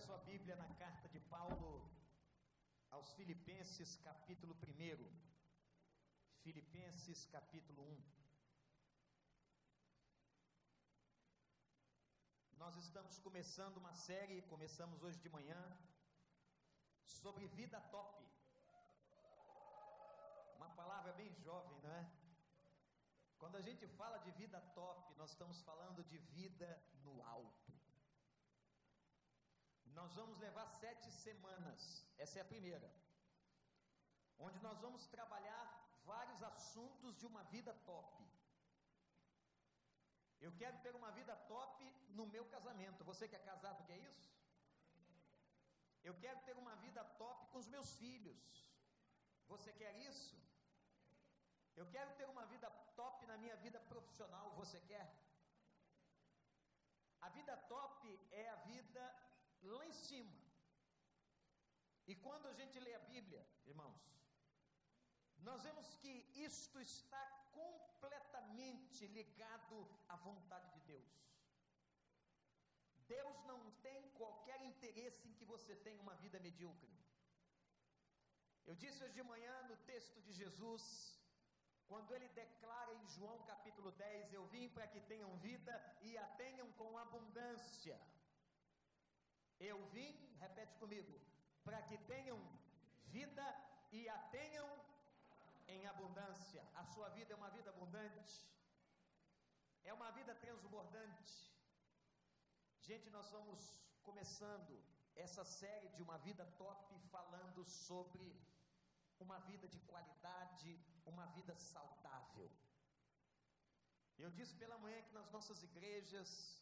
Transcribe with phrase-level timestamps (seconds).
[0.00, 1.70] sua Bíblia na carta de Paulo
[2.90, 4.60] aos Filipenses, capítulo 1.
[6.42, 8.02] Filipenses, capítulo 1.
[12.62, 15.62] Nós estamos começando uma série, começamos hoje de manhã,
[17.04, 18.26] sobre vida top.
[20.56, 22.10] Uma palavra bem jovem, não é?
[23.38, 26.70] Quando a gente fala de vida top, nós estamos falando de vida
[27.04, 27.69] no alto.
[30.00, 31.80] Nós vamos levar sete semanas,
[32.24, 32.90] essa é a primeira,
[34.46, 35.64] onde nós vamos trabalhar
[36.12, 38.24] vários assuntos de uma vida top.
[40.46, 41.84] Eu quero ter uma vida top
[42.18, 43.04] no meu casamento.
[43.10, 44.30] Você que é casado quer isso?
[46.02, 48.42] Eu quero ter uma vida top com os meus filhos.
[49.52, 50.36] Você quer isso?
[51.76, 52.70] Eu quero ter uma vida
[53.02, 54.46] top na minha vida profissional.
[54.62, 55.06] Você quer?
[57.20, 58.79] A vida top é a vida
[59.62, 60.38] lá em cima.
[62.06, 64.00] E quando a gente lê a Bíblia, irmãos,
[65.38, 69.76] nós vemos que isto está completamente ligado
[70.08, 71.10] à vontade de Deus.
[73.06, 76.94] Deus não tem qualquer interesse em que você tenha uma vida medíocre.
[78.66, 80.84] Eu disse hoje de manhã no texto de Jesus,
[81.88, 86.26] quando ele declara em João capítulo 10: Eu vim para que tenham vida e a
[86.42, 87.98] tenham com abundância.
[89.60, 91.20] Eu vim, repete comigo,
[91.62, 92.38] para que tenham
[93.06, 93.46] vida
[93.92, 94.68] e a tenham
[95.68, 96.62] em abundância.
[96.74, 98.36] A sua vida é uma vida abundante,
[99.84, 101.34] é uma vida transbordante.
[102.80, 103.60] Gente, nós vamos
[104.02, 104.82] começando
[105.14, 108.34] essa série de uma vida top falando sobre
[109.18, 112.50] uma vida de qualidade, uma vida saudável.
[114.18, 116.59] Eu disse pela manhã que nas nossas igrejas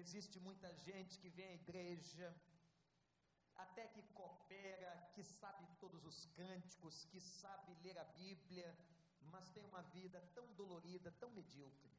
[0.00, 2.34] Existe muita gente que vem à igreja,
[3.56, 8.68] até que coopera, que sabe todos os cânticos, que sabe ler a Bíblia,
[9.32, 11.90] mas tem uma vida tão dolorida, tão medíocre.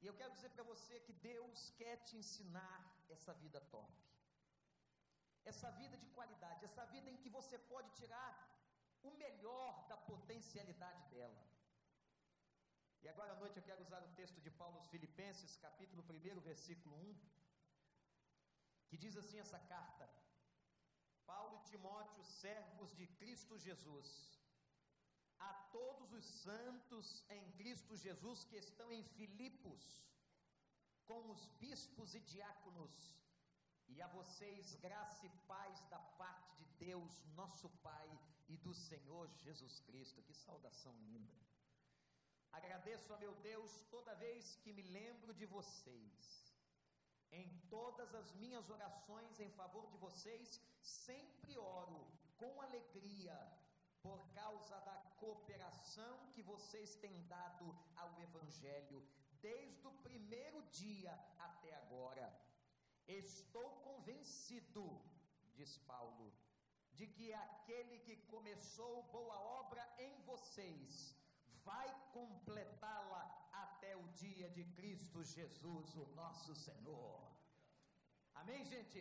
[0.00, 3.92] E eu quero dizer para você que Deus quer te ensinar essa vida top.
[5.52, 8.30] Essa vida de qualidade, essa vida em que você pode tirar
[9.02, 11.53] o melhor da potencialidade dela.
[13.04, 16.40] E agora à noite eu quero usar o texto de Paulo aos Filipenses, capítulo 1,
[16.40, 17.14] versículo 1,
[18.88, 20.08] que diz assim essa carta:
[21.26, 24.08] Paulo e Timóteo, servos de Cristo Jesus,
[25.38, 29.84] a todos os santos em Cristo Jesus que estão em Filipos,
[31.04, 32.94] com os bispos e diáconos,
[33.86, 38.08] e a vocês graça e paz da parte de Deus, nosso Pai,
[38.48, 40.22] e do Senhor Jesus Cristo.
[40.22, 41.53] Que saudação linda!
[42.58, 46.18] Agradeço a meu Deus toda vez que me lembro de vocês.
[47.40, 52.00] Em todas as minhas orações em favor de vocês, sempre oro
[52.36, 53.36] com alegria
[54.04, 57.66] por causa da cooperação que vocês têm dado
[57.96, 59.02] ao Evangelho,
[59.40, 62.26] desde o primeiro dia até agora.
[63.08, 64.86] Estou convencido,
[65.54, 66.32] diz Paulo,
[66.92, 71.16] de que aquele que começou boa obra em vocês
[71.64, 77.32] vai completá-la até o dia de Cristo Jesus, o nosso Senhor.
[78.34, 79.00] Amém, gente?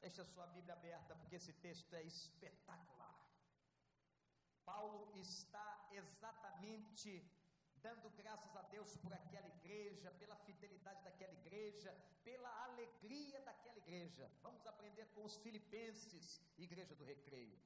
[0.00, 3.16] Deixa a sua Bíblia aberta, porque esse texto é espetacular.
[4.64, 7.12] Paulo está exatamente
[7.76, 14.30] dando graças a Deus por aquela igreja, pela fidelidade daquela igreja, pela alegria daquela igreja.
[14.42, 17.58] Vamos aprender com os filipenses, igreja do recreio.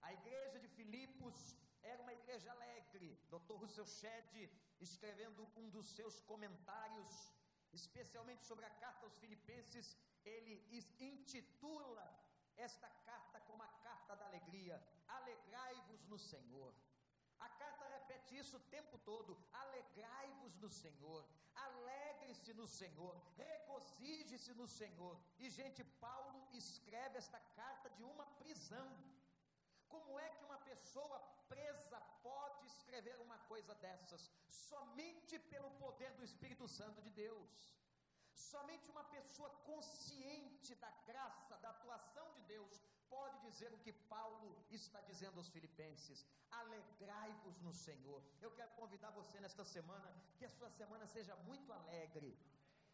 [0.00, 3.18] A igreja de Filipos era uma igreja alegre.
[3.30, 3.54] Dr.
[3.54, 7.32] Russell Shedd, escrevendo um dos seus comentários,
[7.72, 10.54] especialmente sobre a carta aos Filipenses, ele
[10.98, 12.06] intitula
[12.56, 14.82] esta carta como a carta da alegria.
[15.08, 16.74] Alegrai-vos no Senhor.
[17.38, 21.24] A carta repete isso o tempo todo: alegrai-vos no Senhor,
[21.54, 25.18] alegre-se no Senhor, regozije-se no Senhor.
[25.38, 28.88] E, gente, Paulo escreve esta carta de uma prisão.
[29.94, 34.30] Como é que uma pessoa presa pode escrever uma coisa dessas?
[34.48, 37.50] Somente pelo poder do Espírito Santo de Deus.
[38.32, 44.50] Somente uma pessoa consciente da graça, da atuação de Deus, pode dizer o que Paulo
[44.70, 48.22] está dizendo aos Filipenses: alegrai-vos no Senhor.
[48.40, 52.30] Eu quero convidar você nesta semana, que a sua semana seja muito alegre,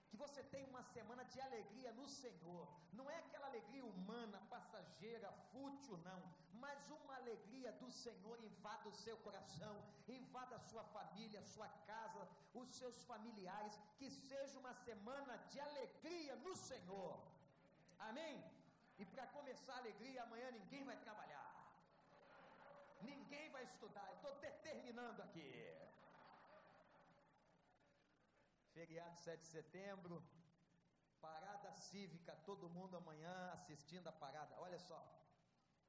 [0.08, 2.64] que você tenha uma semana de alegria no Senhor.
[2.92, 6.20] Não é aquela alegria humana, passageira, fútil, não.
[6.64, 9.74] Mas uma alegria do Senhor invada o seu coração,
[10.08, 13.78] invada a sua família, a sua casa, os seus familiares.
[13.98, 17.14] Que seja uma semana de alegria no Senhor.
[17.98, 18.44] Amém?
[18.98, 21.50] E para começar a alegria, amanhã ninguém vai trabalhar.
[23.02, 24.10] Ninguém vai estudar.
[24.14, 25.50] Estou determinando aqui.
[28.76, 30.22] Feriado 7 de setembro,
[31.18, 34.54] parada cívica, todo mundo amanhã assistindo a parada.
[34.58, 34.98] Olha só,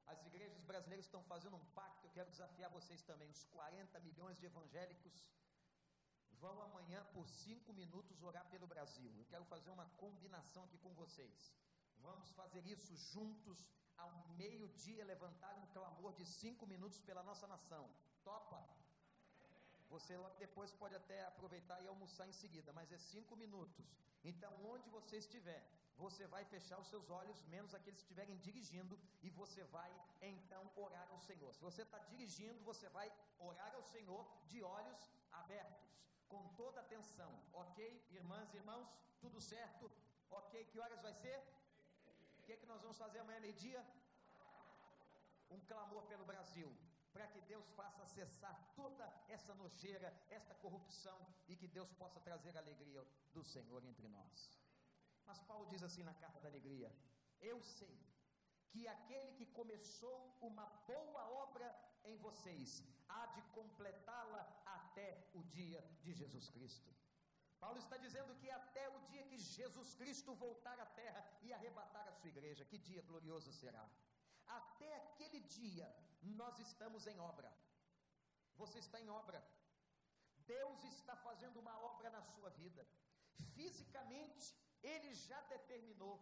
[0.06, 2.06] as igrejas brasileiras estão fazendo um pacto.
[2.06, 3.28] Eu quero desafiar vocês também.
[3.28, 5.16] Os 40 milhões de evangélicos
[6.40, 9.12] vão amanhã por cinco minutos orar pelo Brasil.
[9.18, 11.52] Eu quero fazer uma combinação aqui com vocês.
[11.98, 13.68] Vamos fazer isso juntos
[13.98, 14.10] ao
[14.42, 17.84] meio-dia, levantar um clamor de cinco minutos pela nossa nação.
[18.24, 18.77] Topa?
[19.94, 23.86] Você depois pode até aproveitar e almoçar em seguida, mas é cinco minutos.
[24.30, 25.62] Então, onde você estiver,
[25.96, 29.90] você vai fechar os seus olhos, menos aqueles que estiverem dirigindo, e você vai
[30.20, 31.52] então orar ao Senhor.
[31.54, 35.88] Se você está dirigindo, você vai orar ao Senhor de olhos abertos,
[36.28, 37.78] com toda atenção, ok?
[38.10, 38.88] Irmãs e irmãos,
[39.20, 39.90] tudo certo?
[40.30, 40.64] Ok?
[40.66, 41.38] Que horas vai ser?
[42.38, 43.84] O que, é que nós vamos fazer amanhã, meio-dia?
[45.50, 46.70] Um clamor pelo Brasil
[47.12, 52.56] para que Deus faça cessar toda essa nojeira, esta corrupção e que Deus possa trazer
[52.56, 54.50] a alegria do Senhor entre nós.
[55.26, 56.90] Mas Paulo diz assim na carta da alegria:
[57.40, 57.98] Eu sei
[58.70, 61.68] que aquele que começou uma boa obra
[62.04, 66.90] em vocês há de completá-la até o dia de Jesus Cristo.
[67.58, 72.06] Paulo está dizendo que até o dia que Jesus Cristo voltar à terra e arrebatar
[72.06, 73.84] a sua igreja, que dia glorioso será.
[74.46, 75.86] Até aquele dia,
[76.22, 77.50] nós estamos em obra.
[78.56, 79.42] Você está em obra.
[80.46, 82.86] Deus está fazendo uma obra na sua vida.
[83.54, 86.16] Fisicamente, Ele já determinou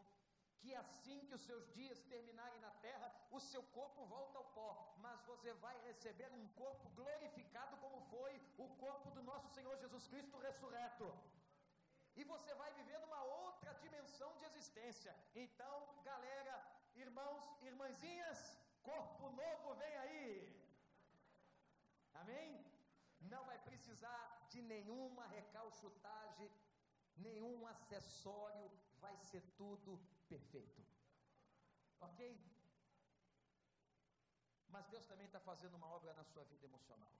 [0.58, 4.94] que assim que os seus dias terminarem na terra, o seu corpo volta ao pó,
[4.98, 10.06] mas você vai receber um corpo glorificado, como foi o corpo do nosso Senhor Jesus
[10.08, 11.08] Cristo ressurreto.
[12.16, 15.14] E você vai viver numa outra dimensão de existência.
[15.34, 16.54] Então, galera,
[16.94, 20.28] irmãos, irmãzinhas, corpo novo vem aí.
[22.20, 22.50] Amém?
[23.32, 26.50] Não vai precisar de nenhuma recalchutagem,
[27.16, 28.66] nenhum acessório,
[29.04, 29.98] vai ser tudo
[30.28, 30.82] perfeito.
[32.00, 32.20] Ok?
[34.68, 37.12] Mas Deus também está fazendo uma obra na sua vida emocional.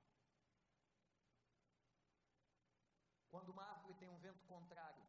[3.30, 5.04] Quando uma árvore tem um vento contrário,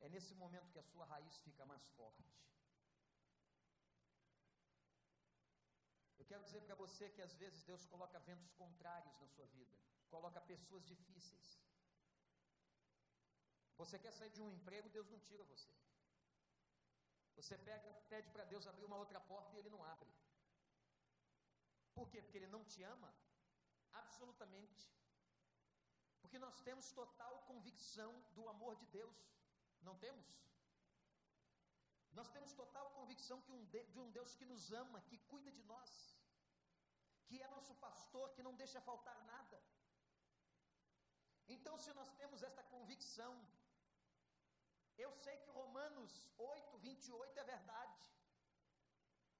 [0.00, 2.30] é nesse momento que a sua raiz fica mais forte.
[6.30, 9.76] Quero dizer para você que às vezes Deus coloca ventos contrários na sua vida,
[10.14, 11.48] coloca pessoas difíceis.
[13.80, 15.72] Você quer sair de um emprego, Deus não tira você.
[17.38, 20.12] Você pega, pede para Deus abrir uma outra porta e Ele não abre.
[21.96, 22.22] Por quê?
[22.22, 23.10] Porque Ele não te ama?
[24.02, 24.84] Absolutamente.
[26.20, 29.18] Porque nós temos total convicção do amor de Deus.
[29.82, 30.28] Não temos?
[32.12, 35.50] Nós temos total convicção que um de, de um Deus que nos ama, que cuida
[35.50, 36.19] de nós,
[37.30, 39.58] que é nosso pastor, que não deixa faltar nada.
[41.56, 43.32] Então, se nós temos esta convicção,
[45.04, 48.00] eu sei que Romanos 8, 28 é verdade,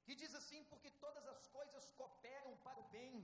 [0.04, 3.14] que diz assim: porque todas as coisas cooperam para o bem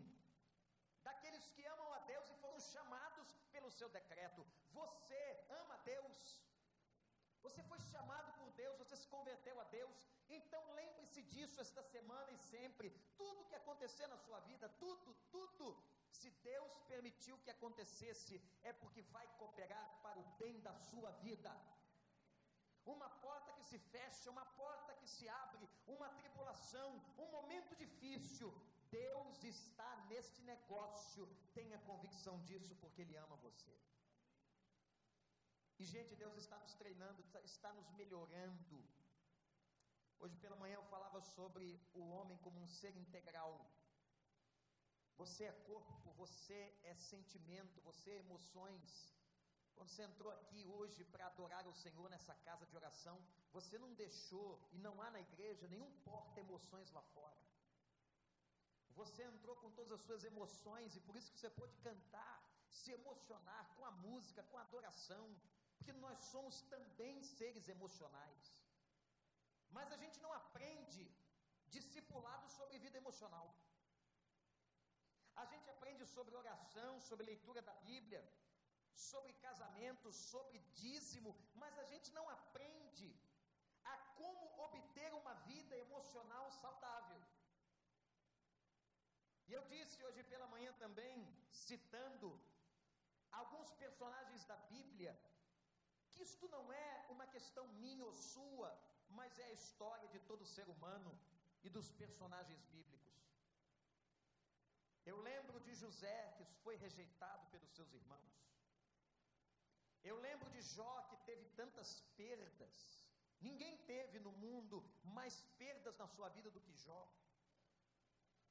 [1.06, 4.44] daqueles que amam a Deus e foram chamados pelo seu decreto.
[4.80, 5.22] Você
[5.60, 6.20] ama Deus.
[7.46, 9.98] Você foi chamado por Deus, você se converteu a Deus.
[10.28, 12.90] Então lembre-se disso esta semana e sempre.
[13.16, 15.76] Tudo que acontecer na sua vida, tudo, tudo,
[16.10, 21.52] se Deus permitiu que acontecesse, é porque vai cooperar para o bem da sua vida.
[22.84, 28.52] Uma porta que se fecha, uma porta que se abre, uma tribulação, um momento difícil,
[28.90, 33.76] Deus está neste negócio, tenha convicção disso, porque Ele ama você.
[35.78, 38.78] E, gente, Deus está nos treinando, está nos melhorando.
[40.18, 43.52] Hoje pela manhã eu falava sobre o homem como um ser integral.
[45.18, 49.14] Você é corpo, você é sentimento, você é emoções.
[49.74, 53.16] Quando você entrou aqui hoje para adorar o Senhor nessa casa de oração,
[53.52, 57.36] você não deixou, e não há na igreja nenhum porta emoções lá fora.
[59.00, 62.36] Você entrou com todas as suas emoções e por isso que você pôde cantar,
[62.70, 65.24] se emocionar com a música, com a adoração,
[65.76, 68.56] porque nós somos também seres emocionais.
[69.70, 71.04] Mas a gente não aprende
[71.76, 73.48] discipulado sobre vida emocional.
[75.42, 78.22] A gente aprende sobre oração, sobre leitura da Bíblia,
[78.94, 83.08] sobre casamento, sobre dízimo, mas a gente não aprende
[83.84, 87.20] a como obter uma vida emocional saudável.
[89.48, 91.16] E eu disse hoje pela manhã também,
[91.50, 92.28] citando
[93.40, 95.12] alguns personagens da Bíblia,
[96.10, 98.70] que isto não é uma questão minha ou sua,
[99.18, 101.12] mas é a história de todo ser humano
[101.66, 103.14] e dos personagens bíblicos.
[105.04, 108.34] Eu lembro de José, que foi rejeitado pelos seus irmãos.
[110.10, 112.74] Eu lembro de Jó, que teve tantas perdas.
[113.40, 114.76] Ninguém teve no mundo
[115.16, 117.02] mais perdas na sua vida do que Jó.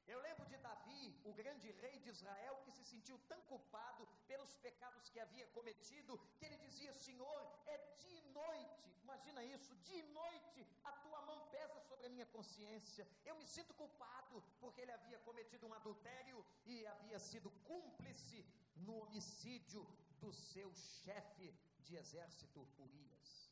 [0.08, 4.54] Eu lembro de Davi, o grande rei de Israel, que se sentiu tão culpado pelos
[4.66, 10.68] pecados que havia cometido, que ele dizia: Senhor, é de noite, imagina isso, de noite
[10.84, 13.08] a tua mão pesa sobre a minha consciência.
[13.26, 18.46] Eu me sinto culpado porque ele havia cometido um adultério e havia sido cúmplice
[18.76, 19.84] no homicídio
[20.20, 23.52] do seu chefe de exército, Urias.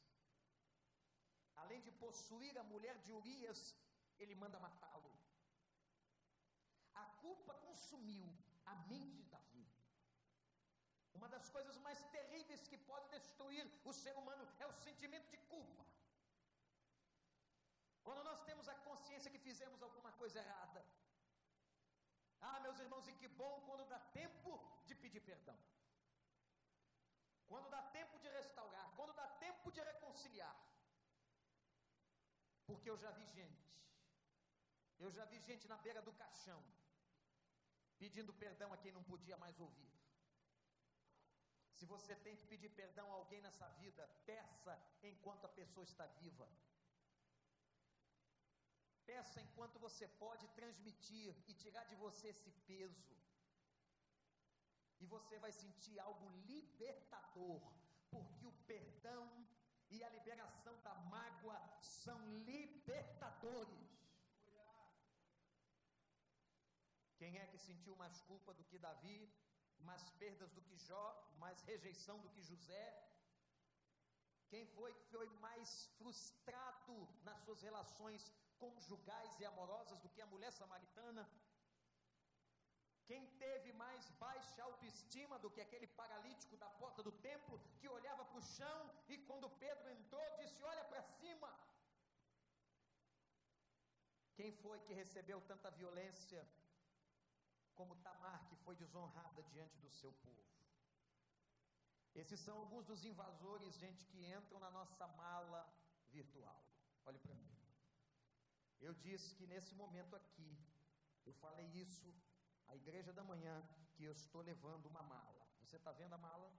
[1.56, 3.76] Além de possuir a mulher de Urias,
[4.20, 5.12] ele manda matá-lo.
[7.26, 8.28] Culpa consumiu
[8.72, 9.66] a mente de Davi.
[11.18, 15.40] Uma das coisas mais terríveis que pode destruir o ser humano é o sentimento de
[15.54, 15.84] culpa.
[18.06, 20.82] Quando nós temos a consciência que fizemos alguma coisa errada.
[22.42, 24.52] Ah, meus irmãos, e que bom quando dá tempo
[24.88, 25.58] de pedir perdão.
[27.48, 30.56] Quando dá tempo de restaurar, quando dá tempo de reconciliar.
[32.68, 33.72] Porque eu já vi gente,
[35.00, 36.62] eu já vi gente na beira do caixão,
[38.04, 39.92] pedindo perdão a quem não podia mais ouvir.
[41.78, 44.74] Se você tem que pedir perdão a alguém nessa vida, peça
[45.12, 46.48] enquanto a pessoa está viva.
[49.10, 53.16] Peça enquanto você pode transmitir e tirar de você esse peso.
[55.02, 57.62] E você vai sentir algo libertador,
[58.14, 59.26] porque o perdão
[59.90, 62.20] e a liberação da mágoa são
[62.52, 64.03] libertadores.
[67.24, 69.20] Quem é que sentiu mais culpa do que Davi,
[69.90, 71.04] mais perdas do que Jó,
[71.44, 72.86] mais rejeição do que José?
[74.50, 76.96] Quem foi que foi mais frustrado
[77.28, 78.22] nas suas relações
[78.64, 81.24] conjugais e amorosas do que a mulher samaritana?
[83.10, 88.26] Quem teve mais baixa autoestima do que aquele paralítico da porta do templo que olhava
[88.26, 91.52] para o chão e quando Pedro entrou disse: Olha para cima.
[94.36, 96.44] Quem foi que recebeu tanta violência
[97.76, 100.44] como Tamar, que foi desonrada diante do seu povo.
[102.16, 105.62] Esses são alguns dos invasores, gente, que entram na nossa mala
[106.12, 106.64] virtual.
[107.06, 107.52] Olhe para mim.
[108.80, 110.52] Eu disse que nesse momento aqui,
[111.26, 112.14] eu falei isso
[112.68, 113.56] à igreja da manhã,
[113.94, 115.48] que eu estou levando uma mala.
[115.62, 116.52] Você está vendo a mala?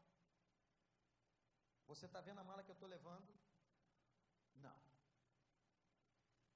[1.86, 3.32] Você está vendo a mala que eu estou levando?
[4.56, 4.76] Não.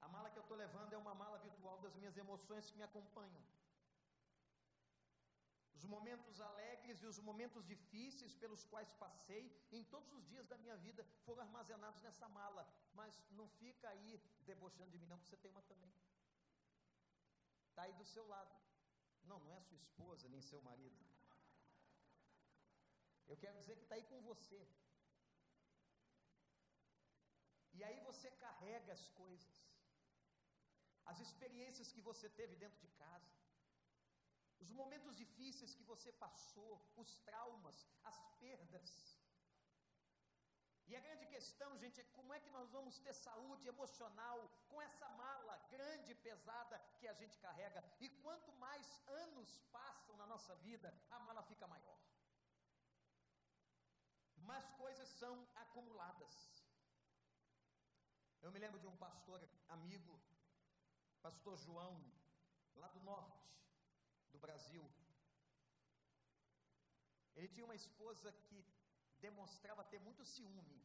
[0.00, 2.82] A mala que eu estou levando é uma mala virtual das minhas emoções que me
[2.82, 3.42] acompanham.
[5.78, 9.44] Os momentos alegres e os momentos difíceis pelos quais passei
[9.78, 12.62] em todos os dias da minha vida foram armazenados nessa mala.
[13.00, 14.20] Mas não fica aí
[14.50, 15.92] debochando de mim, não, porque você tem uma também.
[17.68, 18.52] Está aí do seu lado.
[19.30, 21.00] Não, não é sua esposa nem seu marido.
[23.28, 24.60] Eu quero dizer que está aí com você.
[27.78, 29.56] E aí você carrega as coisas,
[31.04, 33.38] as experiências que você teve dentro de casa
[34.82, 37.78] momentos difíceis que você passou, os traumas,
[38.10, 38.90] as perdas.
[40.90, 44.80] E a grande questão, gente, é como é que nós vamos ter saúde emocional com
[44.80, 47.80] essa mala grande e pesada que a gente carrega.
[48.00, 48.86] E quanto mais
[49.24, 51.98] anos passam na nossa vida, a mala fica maior.
[54.50, 56.34] Mais coisas são acumuladas.
[58.40, 60.18] Eu me lembro de um pastor amigo,
[61.20, 61.92] pastor João,
[62.76, 63.48] lá do norte
[64.32, 64.84] do Brasil.
[67.36, 68.64] Ele tinha uma esposa que
[69.20, 70.80] demonstrava ter muito ciúme.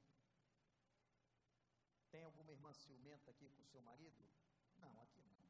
[2.11, 4.23] Tem alguma irmã ciumenta aqui com seu marido?
[4.77, 5.43] Não, aqui não.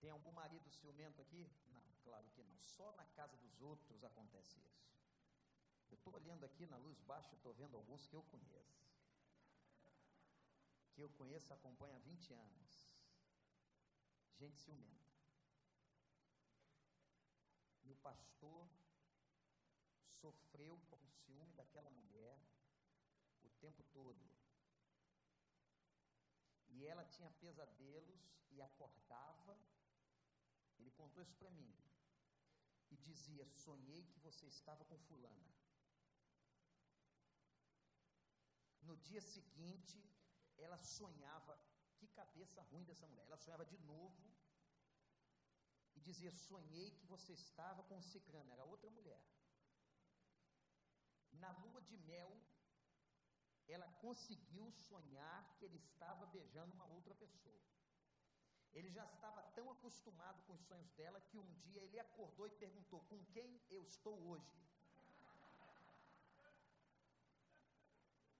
[0.00, 1.50] Tem algum marido ciumento aqui?
[1.66, 2.56] Não, claro que não.
[2.58, 4.84] Só na casa dos outros acontece isso.
[5.90, 8.84] Eu estou olhando aqui na luz baixa, estou vendo alguns que eu conheço.
[10.92, 12.94] Que eu conheço, acompanha há 20 anos.
[14.36, 15.03] Gente ciumenta
[17.96, 18.68] pastor
[20.20, 22.38] sofreu com o ciúme daquela mulher
[23.42, 24.24] o tempo todo.
[26.68, 29.58] E ela tinha pesadelos e acordava.
[30.78, 31.72] Ele contou isso para mim.
[32.90, 35.54] E dizia: Sonhei que você estava com Fulana.
[38.82, 39.98] No dia seguinte,
[40.56, 41.58] ela sonhava.
[41.98, 43.24] Que cabeça ruim dessa mulher.
[43.26, 44.34] Ela sonhava de novo
[46.08, 49.20] dizia: Sonhei que você estava com o ciclano, era outra mulher.
[51.32, 52.32] Na lua de mel,
[54.04, 57.60] conseguiu sonhar que ele estava beijando uma outra pessoa.
[58.72, 62.60] Ele já estava tão acostumado com os sonhos dela que um dia ele acordou e
[62.64, 64.54] perguntou: Com quem eu estou hoje?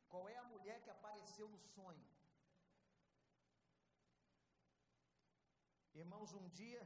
[0.09, 2.07] Qual é a mulher que apareceu no sonho?
[5.95, 6.83] Irmãos, um dia,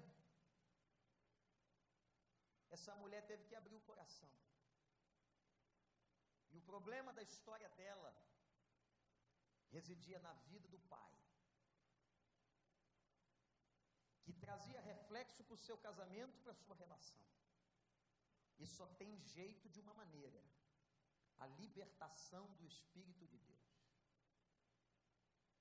[2.70, 4.30] essa mulher teve que abrir o coração.
[6.50, 8.14] E o problema da história dela
[9.70, 11.12] residia na vida do pai,
[14.22, 17.20] que trazia reflexo para o seu casamento, para a sua relação.
[18.58, 20.42] E só tem jeito de uma maneira:
[21.38, 23.58] a libertação do Espírito de Deus.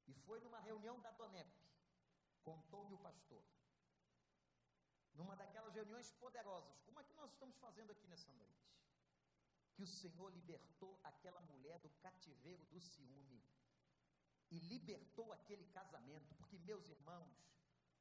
[0.07, 1.51] E foi numa reunião da Donep,
[2.43, 3.43] contou-me o pastor,
[5.17, 8.63] numa daquelas reuniões poderosas, como é que nós estamos fazendo aqui nessa noite,
[9.73, 13.43] que o Senhor libertou aquela mulher do cativeiro do ciúme
[14.49, 17.35] e libertou aquele casamento, porque, meus irmãos,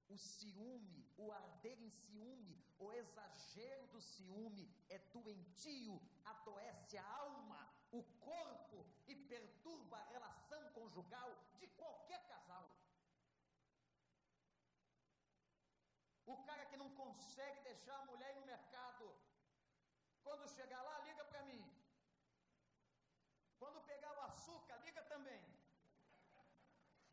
[0.08, 7.68] o ciúme, o arder em ciúme, o exagero do ciúme é doentio, adoece a alma,
[7.90, 12.70] o corpo e perturba a relação conjugal de qualquer casal.
[16.24, 19.04] O cara que não consegue deixar a mulher ir no mercado,
[20.22, 21.62] quando chegar lá, liga para mim.
[23.60, 25.42] Quando pegar o açúcar, liga também.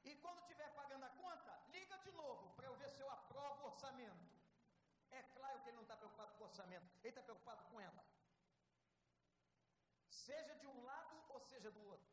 [0.04, 3.62] E quando estiver pagando a conta, liga de novo para eu ver se eu aprovo
[3.62, 4.32] o orçamento.
[5.12, 8.04] É claro que ele não está preocupado com o orçamento, ele está preocupado com ela.
[10.10, 12.12] Seja de um lado ou seja do outro.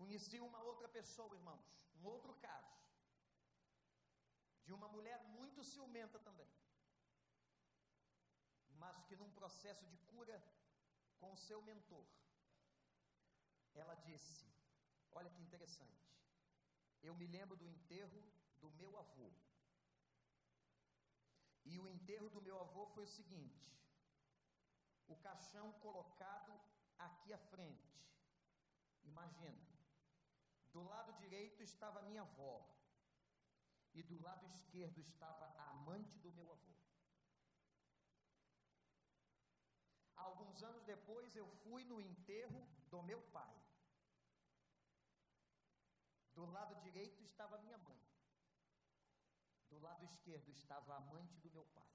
[0.00, 1.64] Conheci uma outra pessoa, irmãos,
[2.00, 2.83] um outro caso,
[4.64, 6.50] de uma mulher muito ciumenta também,
[8.82, 10.42] mas que num processo de cura
[11.18, 12.06] com o seu mentor,
[13.74, 14.46] ela disse:
[15.12, 16.04] Olha que interessante.
[17.02, 18.22] Eu me lembro do enterro
[18.60, 19.30] do meu avô.
[21.64, 23.64] E o enterro do meu avô foi o seguinte:
[25.06, 26.52] o caixão colocado
[26.98, 27.94] aqui à frente.
[29.04, 29.62] Imagina.
[30.72, 32.54] Do lado direito estava minha avó.
[33.94, 36.74] E do lado esquerdo estava a amante do meu avô.
[40.16, 43.54] Alguns anos depois eu fui no enterro do meu pai.
[46.34, 48.00] Do lado direito estava minha mãe.
[49.70, 51.92] Do lado esquerdo estava a amante do meu pai.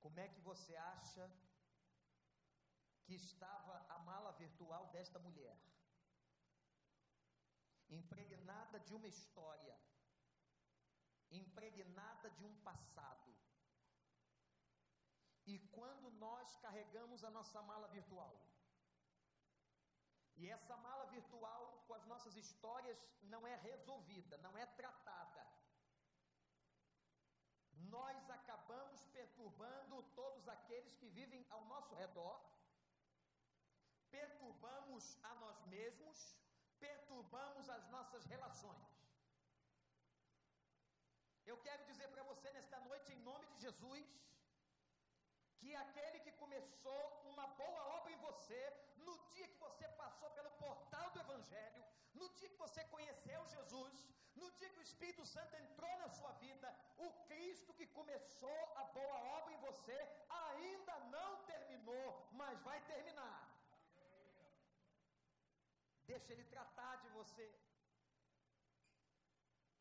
[0.00, 1.30] Como é que você acha
[3.04, 5.56] que estava a mala virtual desta mulher?
[7.88, 9.76] Impregnada de uma história,
[11.30, 13.34] impregnada de um passado.
[15.46, 18.34] E quando nós carregamos a nossa mala virtual,
[20.36, 25.46] e essa mala virtual com as nossas histórias não é resolvida, não é tratada.
[27.72, 32.38] Nós acabamos perturbando todos aqueles que vivem ao nosso redor,
[34.10, 36.37] perturbamos a nós mesmos,
[36.86, 38.86] perturbamos as nossas relações.
[41.50, 44.06] Eu quero dizer para você nesta noite, em nome de Jesus,
[45.60, 48.60] que aquele que começou uma boa obra em você,
[48.98, 54.06] no dia que você passou pelo portal do Evangelho, no dia que você conheceu Jesus,
[54.36, 58.84] no dia que o Espírito Santo entrou na sua vida, o Cristo que começou a
[58.98, 63.47] boa obra em você ainda não terminou, mas vai terminar.
[66.10, 67.46] Deixa Ele tratar de você.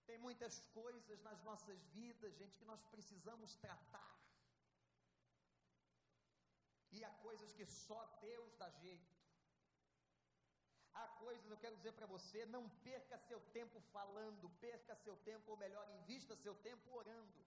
[0.07, 4.13] Tem muitas coisas nas nossas vidas, gente, que nós precisamos tratar.
[6.95, 9.15] E há coisas que só Deus dá jeito.
[10.99, 15.51] Há coisas, eu quero dizer para você, não perca seu tempo falando, perca seu tempo,
[15.51, 17.41] ou melhor, invista seu tempo orando.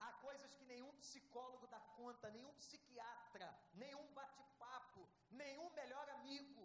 [0.00, 6.64] Há coisas que nenhum psicólogo dá conta, nenhum psiquiatra, nenhum bate-papo, nenhum melhor amigo.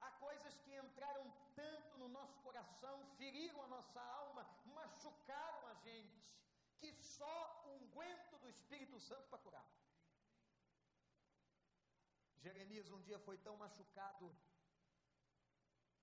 [0.00, 1.24] Há coisas que entraram
[1.54, 2.38] tanto no nosso
[2.86, 6.24] coração, feriram a nossa alma, machucaram a gente,
[6.78, 9.68] que só unguento do Espírito Santo para curar.
[12.36, 14.26] Jeremias um dia foi tão machucado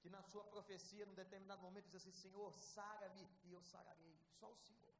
[0.02, 4.18] que na sua profecia, num determinado momento, diz assim: Senhor, sara-me e eu sararei.
[4.40, 4.94] Só o Senhor.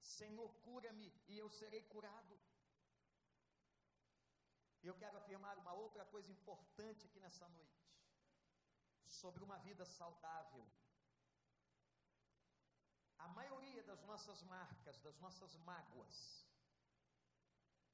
[0.00, 2.38] Senhor, cura-me e eu serei curado.
[4.82, 7.89] E eu quero afirmar uma outra coisa importante aqui nessa noite,
[9.20, 10.64] sobre uma vida saudável.
[13.18, 16.46] A maioria das nossas marcas, das nossas mágoas,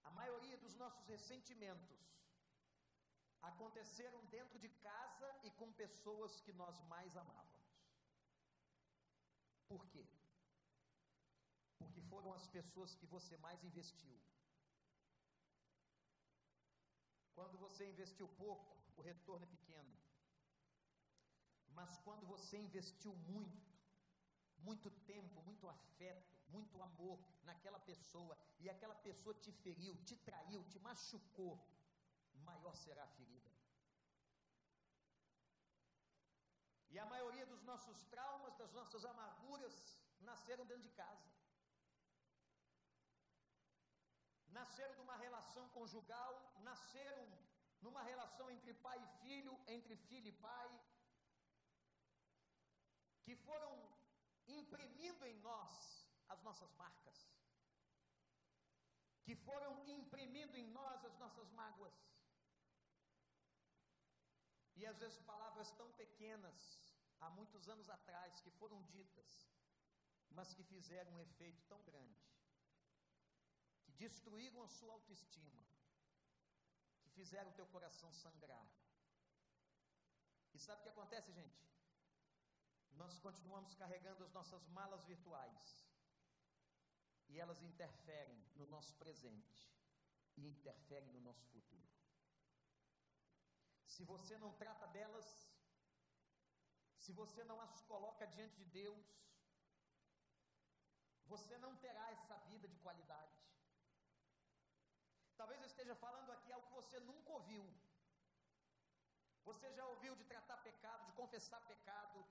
[0.05, 2.00] a maioria dos nossos ressentimentos
[3.42, 7.66] aconteceram dentro de casa e com pessoas que nós mais amávamos.
[9.68, 10.07] Por quê?
[11.79, 14.16] Porque foram as pessoas que você mais investiu.
[17.35, 20.06] Quando você investiu pouco, o retorno é pequeno.
[21.79, 23.71] Mas quando você investiu muito,
[24.67, 30.62] muito tempo, muito afeto, muito amor naquela pessoa, e aquela pessoa te feriu, te traiu,
[30.73, 31.55] te machucou,
[32.49, 33.51] maior será a ferida.
[36.93, 39.77] E a maioria dos nossos traumas, das nossas amarguras,
[40.31, 41.29] nasceram dentro de casa.
[44.59, 46.33] Nasceram de uma relação conjugal,
[46.71, 47.27] nasceram
[47.83, 50.71] numa relação entre pai e filho, entre filho e pai,
[53.27, 53.73] que foram
[54.47, 55.73] imprimindo em nós
[56.29, 57.17] as nossas marcas,
[59.25, 61.97] que foram imprimindo em nós as nossas mágoas.
[64.77, 66.81] E às vezes palavras tão pequenas,
[67.21, 69.33] há muitos anos atrás, que foram ditas,
[70.31, 72.25] mas que fizeram um efeito tão grande,
[73.83, 75.65] que destruíram a sua autoestima,
[77.01, 78.67] que fizeram o teu coração sangrar.
[80.55, 81.76] E sabe o que acontece, gente?
[83.02, 85.64] Nós continuamos carregando as nossas malas virtuais.
[87.28, 89.61] E elas interferem no nosso presente
[90.37, 91.88] e interferem no nosso futuro.
[93.94, 95.28] Se você não trata delas,
[97.04, 99.06] se você não as coloca diante de Deus,
[101.32, 103.37] você não terá essa vida de qualidade.
[105.37, 107.64] Talvez eu esteja falando aqui algo que você nunca ouviu.
[109.44, 112.24] Você já ouviu de tratar pecado, de confessar pecado,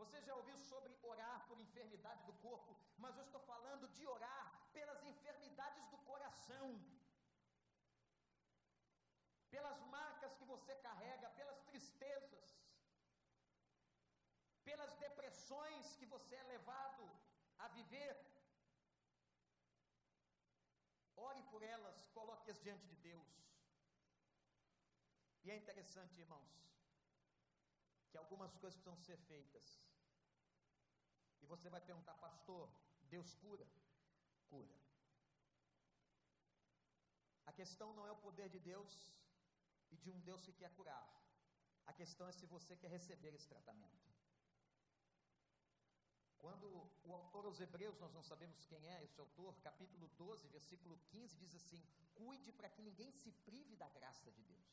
[0.00, 4.44] você já ouviu sobre orar por enfermidade do corpo, mas eu estou falando de orar
[4.72, 6.68] pelas enfermidades do coração,
[9.50, 12.46] pelas marcas que você carrega, pelas tristezas,
[14.68, 17.04] pelas depressões que você é levado
[17.58, 18.14] a viver.
[21.16, 23.30] Ore por elas, coloque-as diante de Deus.
[25.44, 26.52] E é interessante, irmãos,
[28.10, 29.85] que algumas coisas precisam ser feitas.
[31.52, 32.68] Você vai perguntar, pastor,
[33.14, 33.66] Deus cura?
[34.50, 34.74] Cura.
[37.46, 38.94] A questão não é o poder de Deus
[39.90, 41.06] e de um Deus que quer curar.
[41.86, 44.06] A questão é se você quer receber esse tratamento.
[46.38, 46.66] Quando
[47.04, 51.36] o autor aos Hebreus, nós não sabemos quem é esse autor, capítulo 12, versículo 15,
[51.38, 51.82] diz assim:
[52.14, 54.68] Cuide para que ninguém se prive da graça de Deus.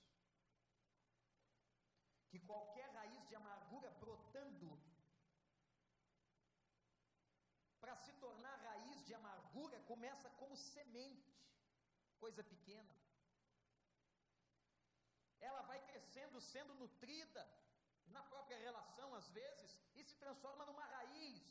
[2.29, 4.69] Que qualquer raiz de amargura brotando
[7.79, 11.33] para se tornar raiz de amargura, começa como semente,
[12.19, 12.93] coisa pequena.
[15.39, 17.43] Ela vai crescendo, sendo nutrida
[18.07, 21.45] na própria relação, às vezes, e se transforma numa raiz.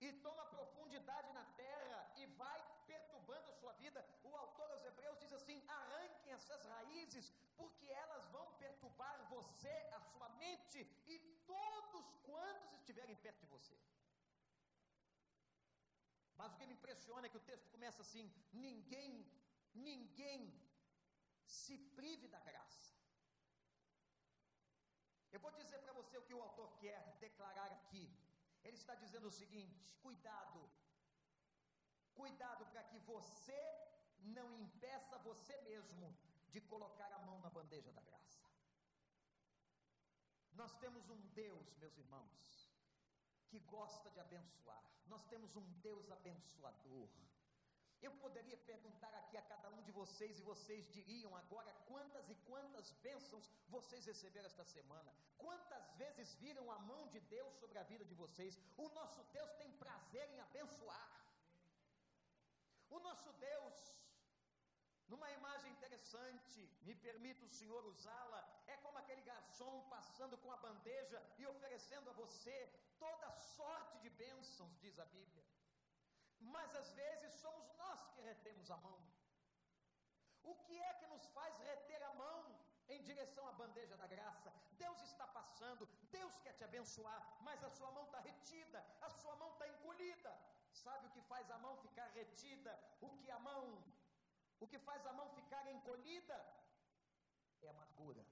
[0.00, 4.00] E toma profundidade na terra e vai perturbando a sua vida.
[4.22, 10.00] O autor aos Hebreus diz assim: arranquem essas raízes, porque elas vão perturbar você, a
[10.00, 13.76] sua mente e todos quantos estiverem perto de você.
[16.38, 19.12] Mas o que me impressiona é que o texto começa assim: ninguém,
[19.74, 20.42] ninguém
[21.44, 22.94] se prive da graça.
[25.32, 28.04] Eu vou dizer para você o que o autor quer declarar aqui.
[28.64, 30.60] Ele está dizendo o seguinte: cuidado,
[32.14, 33.60] cuidado para que você
[34.38, 36.16] não impeça você mesmo
[36.50, 38.46] de colocar a mão na bandeja da graça.
[40.52, 42.67] Nós temos um Deus, meus irmãos,
[43.50, 44.82] que gosta de abençoar.
[45.06, 47.08] Nós temos um Deus abençoador.
[48.00, 52.34] Eu poderia perguntar aqui a cada um de vocês e vocês diriam agora quantas e
[52.48, 55.12] quantas bênçãos vocês receberam esta semana.
[55.36, 58.56] Quantas vezes viram a mão de Deus sobre a vida de vocês?
[58.76, 61.10] O nosso Deus tem prazer em abençoar.
[62.88, 63.74] O nosso Deus,
[65.08, 70.56] numa imagem interessante, me permita o Senhor usá-la, é como aquele garçom passando com a
[70.56, 72.56] bandeja e oferecendo a você
[72.98, 75.44] toda sorte de bênçãos, diz a Bíblia.
[76.40, 78.98] Mas às vezes somos nós que retemos a mão.
[80.44, 82.38] O que é que nos faz reter a mão
[82.88, 84.52] em direção à bandeja da graça?
[84.72, 89.34] Deus está passando, Deus quer te abençoar, mas a sua mão está retida, a sua
[89.36, 90.32] mão está encolhida.
[90.72, 92.72] Sabe o que faz a mão ficar retida?
[93.00, 93.82] O que a mão,
[94.60, 96.36] o que faz a mão ficar encolhida?
[97.62, 98.24] É amargura.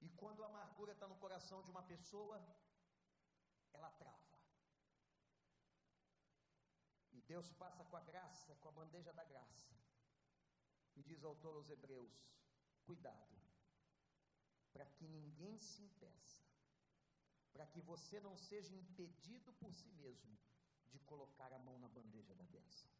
[0.00, 2.36] E quando a amargura está no coração de uma pessoa,
[3.72, 4.24] ela trava.
[7.26, 9.74] Deus passa com a graça, com a bandeja da graça,
[10.94, 12.14] e diz ao autor aos Hebreus:
[12.84, 13.36] cuidado,
[14.72, 16.44] para que ninguém se impeça,
[17.52, 20.38] para que você não seja impedido por si mesmo
[20.90, 22.90] de colocar a mão na bandeja da bênção.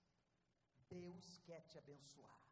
[0.88, 2.42] Deus quer te abençoar,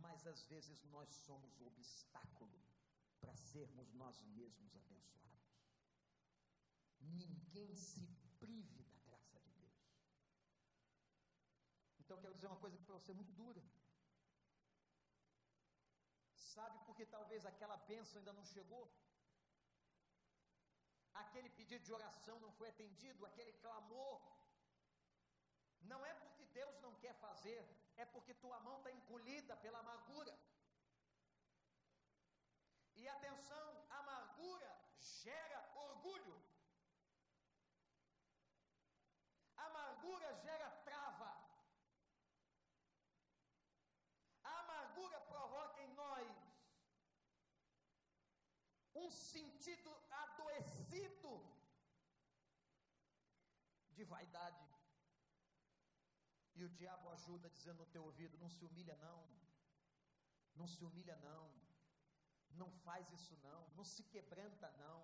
[0.00, 2.60] mas às vezes nós somos o obstáculo
[3.20, 5.22] para sermos nós mesmos abençoados.
[7.00, 8.06] Ninguém se
[8.38, 9.82] prive da graça de Deus.
[12.00, 13.62] Então quero dizer uma coisa para você muito dura.
[16.36, 18.84] Sabe porque talvez aquela bênção ainda não chegou?
[21.14, 24.20] Aquele pedido de oração não foi atendido, aquele clamor.
[25.82, 27.62] Não é porque Deus não quer fazer,
[27.96, 30.34] é porque tua mão está encolhida pela amargura.
[32.94, 36.36] E atenção, amargura gera orgulho.
[39.56, 41.30] Amargura gera trava.
[44.44, 46.28] A amargura provoca em nós
[48.94, 50.01] um sentido
[53.98, 54.66] de vaidade.
[56.54, 59.20] E o diabo ajuda dizendo no teu ouvido: não se humilha, não.
[60.54, 61.44] Não se humilha, não.
[62.50, 63.62] Não faz isso, não.
[63.78, 64.98] Não se quebranta, não.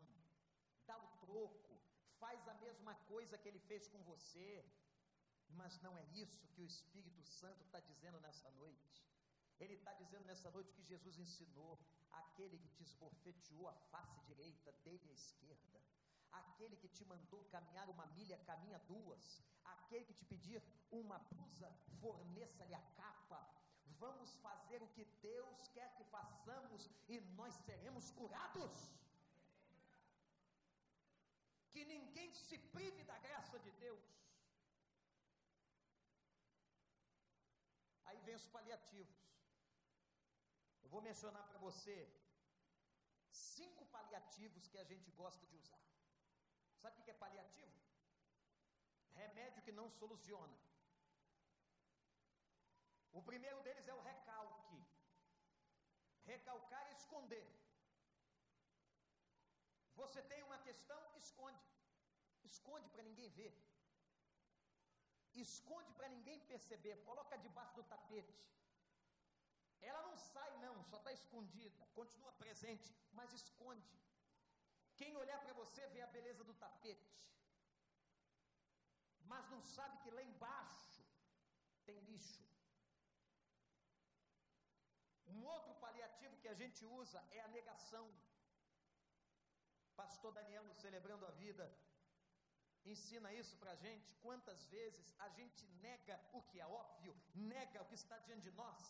[0.87, 1.81] Dá o troco.
[2.19, 4.65] Faz a mesma coisa que ele fez com você.
[5.49, 9.03] Mas não é isso que o Espírito Santo está dizendo nessa noite.
[9.59, 14.73] Ele está dizendo nessa noite que Jesus ensinou: aquele que te esbofeteou a face direita,
[14.85, 15.81] dele a esquerda.
[16.33, 19.43] Aquele que te mandou caminhar uma milha, caminha duas.
[19.65, 23.41] Aquele que te pedir uma blusa, forneça-lhe a capa.
[23.99, 28.77] Vamos fazer o que Deus quer que façamos e nós seremos curados.
[31.71, 34.05] Que ninguém se prive da graça de Deus.
[38.05, 39.19] Aí vem os paliativos.
[40.83, 41.97] Eu vou mencionar para você
[43.31, 45.83] cinco paliativos que a gente gosta de usar.
[46.83, 47.77] Sabe o que é paliativo?
[49.23, 50.59] Remédio que não soluciona.
[53.19, 54.79] O primeiro deles é o recalque.
[56.33, 57.47] Recalcar é esconder.
[60.01, 61.67] Você tem uma questão, esconde.
[62.45, 63.55] Esconde para ninguém ver.
[65.35, 66.97] Esconde para ninguém perceber.
[67.09, 68.39] Coloca debaixo do tapete.
[69.81, 71.87] Ela não sai, não, só está escondida.
[71.95, 73.99] Continua presente, mas esconde.
[74.99, 77.15] Quem olhar para você vê a beleza do tapete,
[79.33, 81.03] mas não sabe que lá embaixo
[81.87, 82.45] tem lixo.
[85.35, 88.07] Um outro paliativo que a gente usa é a negação.
[90.01, 91.67] Pastor Daniel, celebrando a vida,
[92.85, 94.13] ensina isso para a gente.
[94.27, 98.53] Quantas vezes a gente nega o que é óbvio, nega o que está diante de
[98.63, 98.81] nós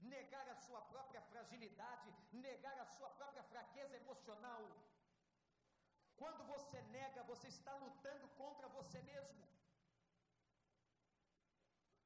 [0.00, 4.62] negar a sua própria fragilidade, negar a sua própria fraqueza emocional.
[6.16, 9.44] Quando você nega, você está lutando contra você mesmo.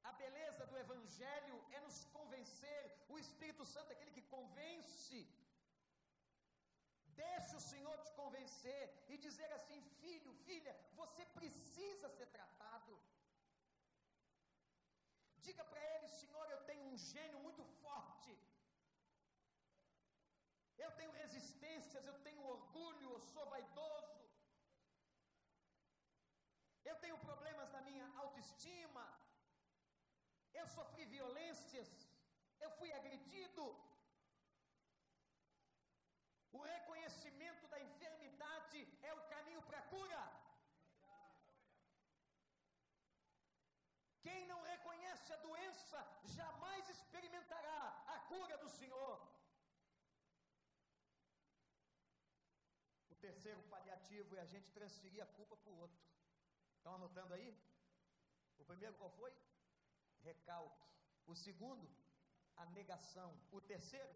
[0.02, 5.20] A beleza do Evangelho é nos convencer, o Espírito Santo é aquele que convence.
[7.24, 12.98] Deixe o Senhor te convencer e dizer assim: filho, filha, você precisa ser tratado.
[15.46, 15.99] Diga para ele,
[16.90, 18.32] um gênio muito forte.
[20.84, 24.22] Eu tenho resistências, eu tenho orgulho, eu sou vaidoso.
[26.90, 29.04] Eu tenho problemas na minha autoestima.
[30.60, 31.90] Eu sofri violências.
[32.64, 33.64] Eu fui agredido.
[36.58, 40.22] O reconhecimento da enfermidade é o caminho para a cura.
[44.24, 46.59] Quem não reconhece a doença jamais
[48.30, 49.16] cura do Senhor.
[53.12, 56.00] O terceiro paliativo é a gente transferir a culpa para o outro.
[56.76, 57.50] Estão anotando aí?
[58.58, 59.32] O primeiro qual foi?
[60.28, 60.88] Recalque.
[61.26, 61.88] O segundo,
[62.56, 63.30] a negação.
[63.50, 64.14] O terceiro,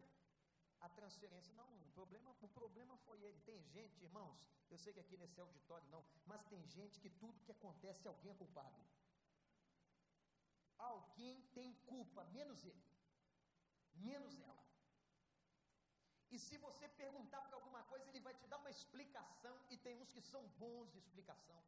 [0.80, 1.52] a transferência.
[1.54, 3.38] Não, o problema, o problema foi ele.
[3.50, 7.44] Tem gente, irmãos, eu sei que aqui nesse auditório não, mas tem gente que tudo
[7.44, 8.84] que acontece alguém é culpado
[10.84, 12.82] alguém tem culpa, menos ele,
[13.96, 14.64] menos ela.
[16.30, 20.00] E se você perguntar para alguma coisa, ele vai te dar uma explicação, e tem
[20.00, 21.62] uns que são bons de explicação.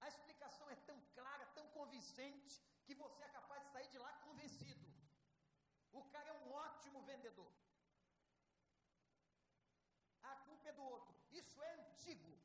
[0.00, 4.12] A explicação é tão clara, tão convincente, que você é capaz de sair de lá
[4.26, 4.86] convencido.
[5.92, 7.52] O cara é um ótimo vendedor.
[10.22, 11.14] A culpa é do outro.
[11.30, 12.38] Isso é antigo.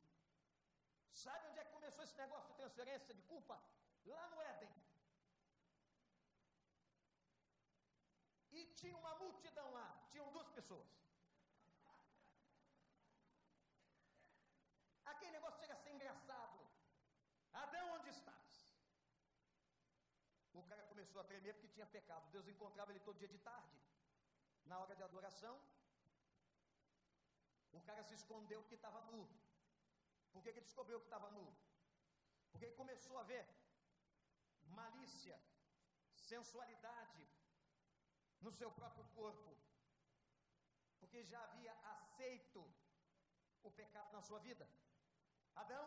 [1.12, 3.60] Sabe onde é que começou esse negócio de transferência de culpa?
[4.04, 4.83] Lá no Éden.
[8.60, 10.90] E tinha uma multidão lá, tinham duas pessoas.
[15.12, 16.58] Aquele negócio chega a ser engraçado.
[17.62, 18.52] Adão, onde estás?
[20.60, 22.30] O cara começou a tremer porque tinha pecado.
[22.36, 23.76] Deus encontrava ele todo dia de tarde.
[24.70, 25.54] Na hora de adoração,
[27.72, 29.22] o cara se escondeu porque estava nu.
[30.32, 31.46] Por que, que ele descobriu que estava nu?
[32.50, 33.44] Porque ele começou a ver
[34.80, 35.38] malícia,
[36.14, 37.24] sensualidade
[38.40, 39.56] no seu próprio corpo.
[41.00, 42.62] Porque já havia aceito
[43.62, 44.68] o pecado na sua vida.
[45.54, 45.86] Adão,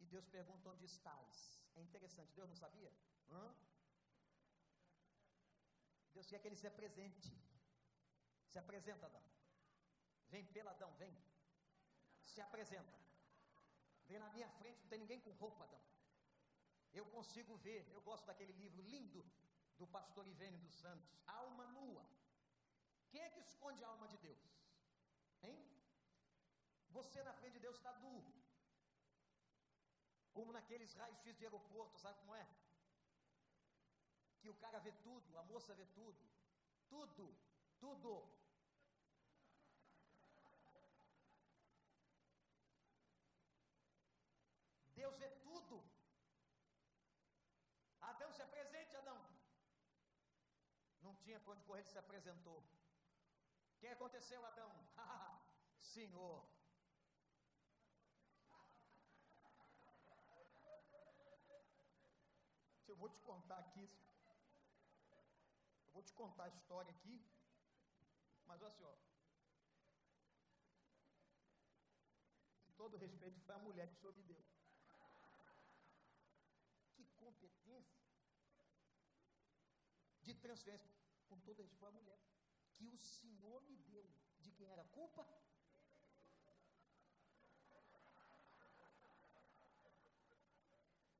[0.00, 1.64] e Deus pergunta: onde estás?
[1.76, 2.92] É interessante, Deus não sabia?
[3.30, 3.54] Hã?
[6.12, 7.32] Deus quer que ele se apresente.
[8.50, 9.22] Se apresenta, Adão.
[10.28, 11.16] Vem pela Adão, vem.
[12.24, 12.98] Se apresenta.
[14.06, 15.80] Vem na minha frente, não tem ninguém com roupa, Adão.
[16.92, 19.24] Eu consigo ver, eu gosto daquele livro lindo
[19.78, 22.04] do pastor Ivênio dos Santos, Alma Nua.
[23.10, 24.44] Quem é que esconde a alma de Deus?
[25.42, 25.58] Hein?
[26.90, 28.14] Você na frente de Deus está nu.
[30.32, 32.46] Como naqueles raios-x de aeroporto, sabe como é?
[34.40, 36.22] Que o cara vê tudo, a moça vê tudo.
[36.88, 37.24] Tudo,
[37.78, 38.12] tudo.
[45.00, 45.76] Deus vê tudo.
[48.00, 49.18] Adão se apresente, Adão.
[51.02, 52.58] Não tinha para onde correr, ele se apresentou.
[52.58, 54.70] O que aconteceu, Adão?
[55.94, 56.38] Senhor.
[62.86, 63.86] Eu vou te contar aqui.
[65.86, 67.22] Eu vou te contar a história aqui.
[68.46, 68.98] Mas olha só.
[72.64, 74.42] Com todo respeito, foi a mulher que o senhor me deu.
[76.94, 78.00] Que competência
[80.22, 80.97] de transferência.
[81.28, 82.18] Com todo respeito, foi a mulher
[82.74, 84.08] que o Senhor me deu.
[84.40, 85.26] De quem era a culpa?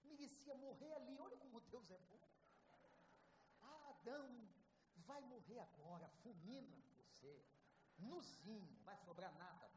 [0.04, 1.18] Merecia morrer ali.
[1.18, 2.20] Olha como Deus é bom.
[3.62, 4.48] Ah, Adão,
[4.96, 6.08] vai morrer agora.
[6.22, 7.44] Fulmina você.
[7.98, 9.68] Nuzinho, não vai sobrar nada.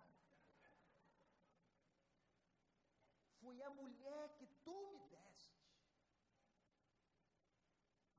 [3.40, 5.60] Fui a mulher que tu me deste.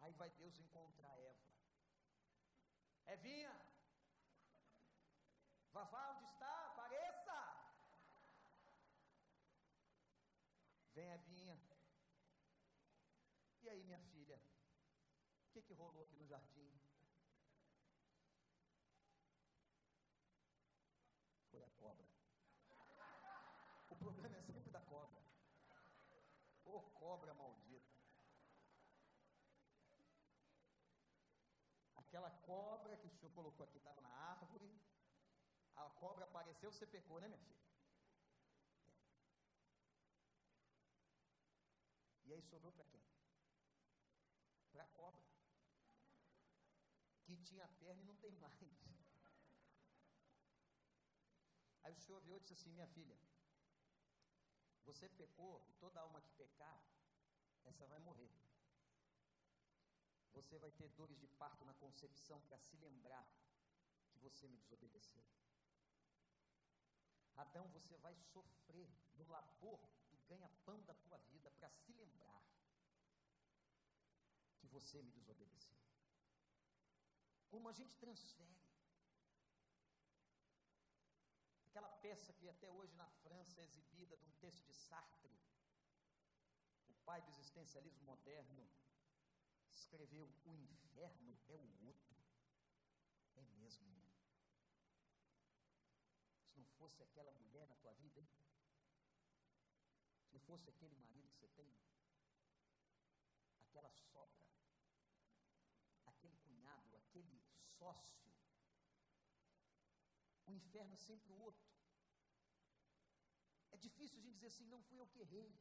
[0.01, 1.52] Aí vai Deus encontrar Eva.
[3.13, 3.55] Evinha,
[5.71, 6.67] Vavá, onde está?
[6.69, 7.39] Apareça!
[10.95, 11.61] Vem, Evinha.
[13.61, 14.41] E aí, minha filha?
[15.49, 16.73] O que, que rolou aqui no jardim?
[21.51, 22.07] Foi a cobra.
[23.91, 25.23] O problema é sempre da cobra.
[26.65, 27.93] Ô oh, cobra maldita.
[32.13, 34.71] Aquela cobra que o senhor colocou aqui estava na árvore.
[35.75, 37.57] A cobra apareceu, você pecou, né, minha filha?
[42.27, 43.03] E aí sobrou para quem?
[44.73, 45.23] Para a cobra.
[47.23, 48.61] Que tinha perna e não tem mais.
[51.83, 53.19] Aí o senhor veio e disse assim: Minha filha,
[54.85, 56.79] você pecou e toda alma que pecar,
[57.65, 58.31] essa vai morrer.
[60.35, 63.27] Você vai ter dores de parto na concepção para se lembrar
[64.11, 65.25] que você me desobedeceu.
[67.37, 72.43] Adão, você vai sofrer no labor do ganha-pão da tua vida para se lembrar
[74.59, 75.79] que você me desobedeceu.
[77.49, 78.63] Como a gente transfere.
[81.67, 85.35] Aquela peça que até hoje na França é exibida de um texto de Sartre,
[86.89, 88.69] o pai do existencialismo moderno,
[89.75, 92.17] escreveu: O inferno é o outro.
[93.37, 94.13] É mesmo, irmão.
[96.47, 98.29] Se não fosse aquela mulher na tua vida, hein?
[100.33, 101.71] se fosse aquele marido que você tem,
[103.61, 104.47] aquela sogra,
[106.07, 107.39] aquele cunhado, aquele
[107.79, 108.33] sócio,
[110.47, 111.71] o inferno é sempre o outro.
[113.73, 115.55] É difícil a gente dizer assim: não fui eu que errei.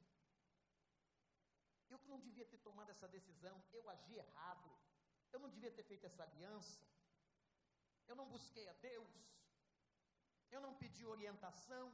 [1.91, 4.69] Eu que não devia ter tomado essa decisão, eu agi errado,
[5.33, 6.79] eu não devia ter feito essa aliança,
[8.09, 9.11] eu não busquei a Deus,
[10.55, 11.85] eu não pedi orientação.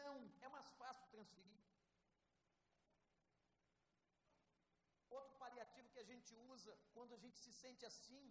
[0.00, 1.60] Não, é mais fácil transferir.
[5.18, 8.26] Outro paliativo que a gente usa quando a gente se sente assim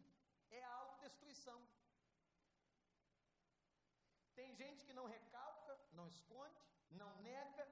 [0.50, 1.60] é a autodestruição.
[4.36, 6.62] Tem gente que não recalca, não esconde,
[7.02, 7.68] não nega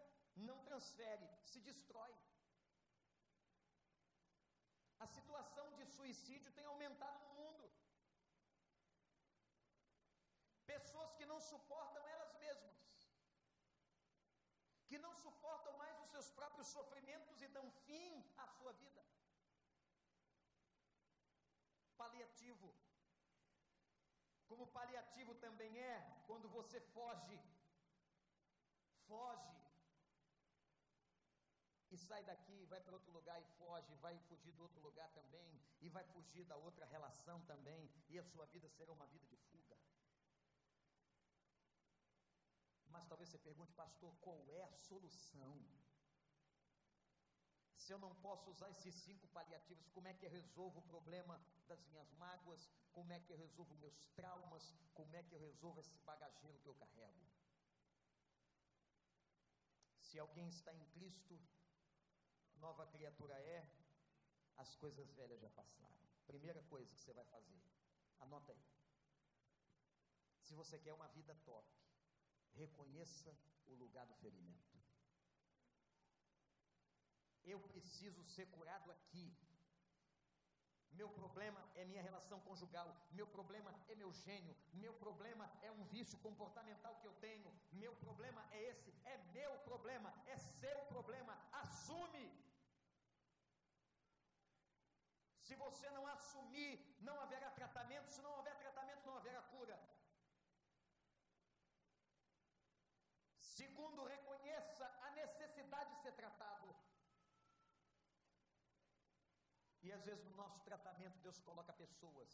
[0.78, 2.14] transfere, se destrói.
[5.00, 7.66] A situação de suicídio tem aumentado no mundo.
[10.66, 12.78] Pessoas que não suportam elas mesmas,
[14.88, 19.04] que não suportam mais os seus próprios sofrimentos e dão fim à sua vida.
[21.98, 22.74] Paliativo.
[24.48, 25.96] Como paliativo também é
[26.26, 27.38] quando você foge,
[29.08, 29.57] foge
[31.98, 35.90] sai daqui, vai para outro lugar e foge, vai fugir do outro lugar também, e
[35.90, 39.78] vai fugir da outra relação também, e a sua vida será uma vida de fuga.
[42.90, 45.54] Mas talvez você pergunte, pastor, qual é a solução?
[47.76, 51.40] Se eu não posso usar esses cinco paliativos, como é que eu resolvo o problema
[51.68, 52.70] das minhas mágoas?
[52.92, 54.74] Como é que eu resolvo meus traumas?
[54.94, 57.26] Como é que eu resolvo esse bagageiro que eu carrego?
[60.02, 61.40] Se alguém está em Cristo,
[62.60, 63.70] nova criatura é,
[64.58, 65.98] as coisas velhas já passaram.
[66.26, 67.62] Primeira coisa que você vai fazer,
[68.20, 68.66] anota aí.
[70.42, 71.68] Se você quer uma vida top,
[72.54, 73.38] reconheça
[73.68, 74.78] o lugar do ferimento.
[77.44, 79.26] Eu preciso ser curado aqui.
[80.92, 85.84] Meu problema é minha relação conjugal, meu problema é meu gênio, meu problema é um
[85.86, 91.38] vício comportamental que eu tenho, meu problema é esse, é meu problema, é seu problema,
[91.52, 92.47] assume.
[95.48, 96.72] Se você não assumir,
[97.08, 99.78] não haverá tratamento, se não houver tratamento, não haverá cura.
[103.60, 106.68] Segundo, reconheça a necessidade de ser tratado.
[109.86, 112.32] E às vezes no nosso tratamento Deus coloca pessoas.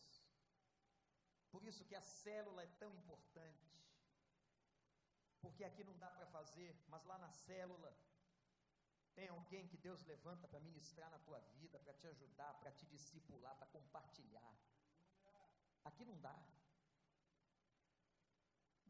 [1.51, 3.71] Por isso que a célula é tão importante.
[5.39, 7.95] Porque aqui não dá para fazer, mas lá na célula
[9.15, 12.85] tem alguém que Deus levanta para ministrar na tua vida, para te ajudar, para te
[12.87, 14.53] discipular, para compartilhar.
[15.83, 16.35] Aqui não dá.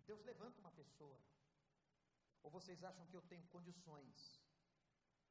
[0.05, 1.19] Deus levanta uma pessoa.
[2.43, 4.41] Ou vocês acham que eu tenho condições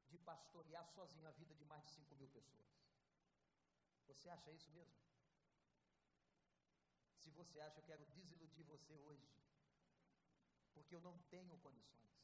[0.09, 2.73] de pastorear sozinho a vida de mais de 5 mil pessoas?
[4.07, 4.95] Você acha isso mesmo?
[7.17, 9.31] Se você acha, eu quero desiludir você hoje,
[10.73, 12.22] porque eu não tenho condições.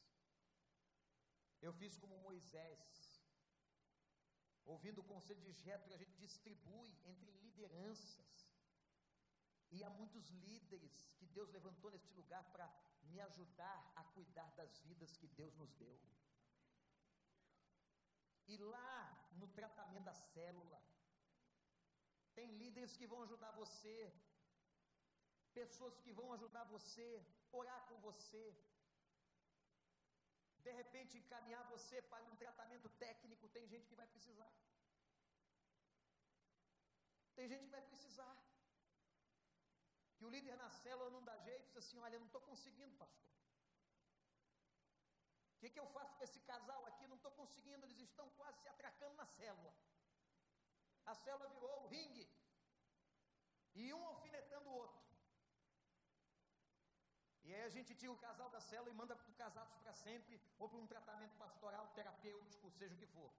[1.66, 3.22] Eu fiz como Moisés,
[4.64, 8.30] ouvindo o conselho de Jetro, a gente distribui entre lideranças.
[9.70, 12.66] E há muitos líderes que Deus levantou neste lugar para
[13.10, 15.98] me ajudar a cuidar das vidas que Deus nos deu.
[18.48, 20.80] E lá no tratamento da célula,
[22.34, 23.96] tem líderes que vão ajudar você,
[25.52, 27.08] pessoas que vão ajudar você,
[27.52, 28.44] orar com você,
[30.66, 33.48] de repente encaminhar você para um tratamento técnico.
[33.56, 34.52] Tem gente que vai precisar.
[37.36, 38.34] Tem gente que vai precisar.
[40.16, 43.28] Que o líder na célula não dá jeito, diz assim: Olha, não estou conseguindo, pastor.
[45.54, 47.06] O que, que eu faço com esse casal aqui?
[47.06, 49.72] Não estou conseguindo, eles estão quase se atracando na célula.
[51.04, 52.26] A célula virou o ringue.
[53.74, 55.09] E um alfinetando o outro.
[57.50, 60.34] E aí a gente tira o casal da célula e manda para casados para sempre,
[60.56, 63.30] ou para um tratamento pastoral, terapêutico, seja o que for.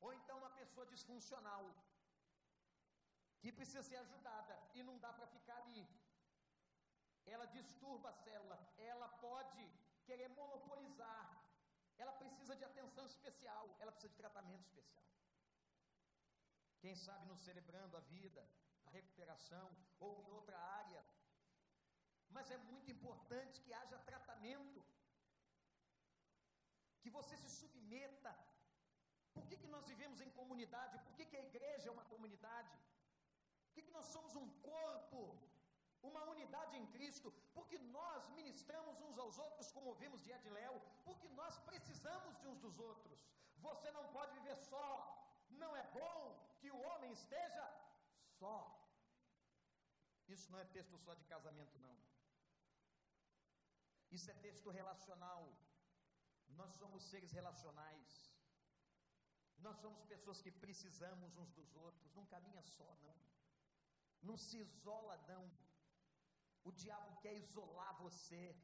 [0.00, 1.62] Ou então uma pessoa disfuncional,
[3.42, 5.86] que precisa ser ajudada e não dá para ficar ali.
[7.34, 8.58] Ela disturba a célula,
[8.90, 9.64] ela pode
[10.06, 11.24] querer monopolizar,
[11.98, 15.06] ela precisa de atenção especial, ela precisa de tratamento especial.
[16.80, 18.42] Quem sabe no celebrando a vida,
[18.88, 19.68] a recuperação,
[20.00, 21.04] ou em outra área.
[22.36, 24.80] Mas é muito importante que haja tratamento,
[27.02, 28.32] que você se submeta.
[29.34, 30.98] Por que, que nós vivemos em comunidade?
[31.06, 32.76] Por que, que a igreja é uma comunidade?
[33.66, 35.20] Por que, que nós somos um corpo,
[36.10, 37.32] uma unidade em Cristo?
[37.54, 40.74] Porque nós ministramos uns aos outros, como ouvimos de Edléu,
[41.04, 43.24] porque nós precisamos de uns dos outros.
[43.68, 44.86] Você não pode viver só.
[45.50, 46.18] Não é bom
[46.60, 47.64] que o homem esteja
[48.38, 48.56] só.
[50.28, 51.96] Isso não é texto só de casamento, não.
[54.10, 55.42] Isso é texto relacional.
[56.48, 58.32] Nós somos seres relacionais.
[59.58, 62.14] Nós somos pessoas que precisamos uns dos outros.
[62.14, 63.16] Não caminha só, não.
[64.22, 65.50] Não se isola, não.
[66.64, 68.56] O diabo quer isolar você.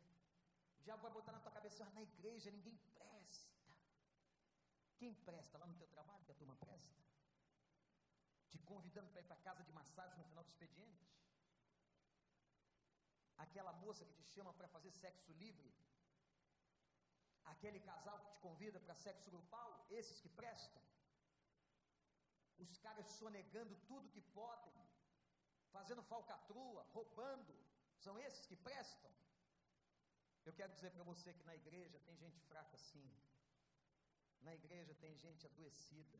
[0.80, 3.54] O diabo vai botar na tua cabeça, ah, na igreja ninguém presta.
[4.96, 7.02] Quem presta lá no teu trabalho, que a turma presta?
[8.50, 11.04] Te convidando para ir para casa de massagem no final do expediente?
[13.36, 15.72] Aquela moça que te chama para fazer sexo livre?
[17.44, 20.82] Aquele casal que te convida para sexo grupal, esses que prestam.
[22.58, 24.72] Os caras sonegando tudo que podem,
[25.72, 27.54] fazendo falcatrua, roubando,
[27.96, 29.10] são esses que prestam.
[30.44, 33.10] Eu quero dizer para você que na igreja tem gente fraca sim.
[34.42, 36.18] Na igreja tem gente adoecida.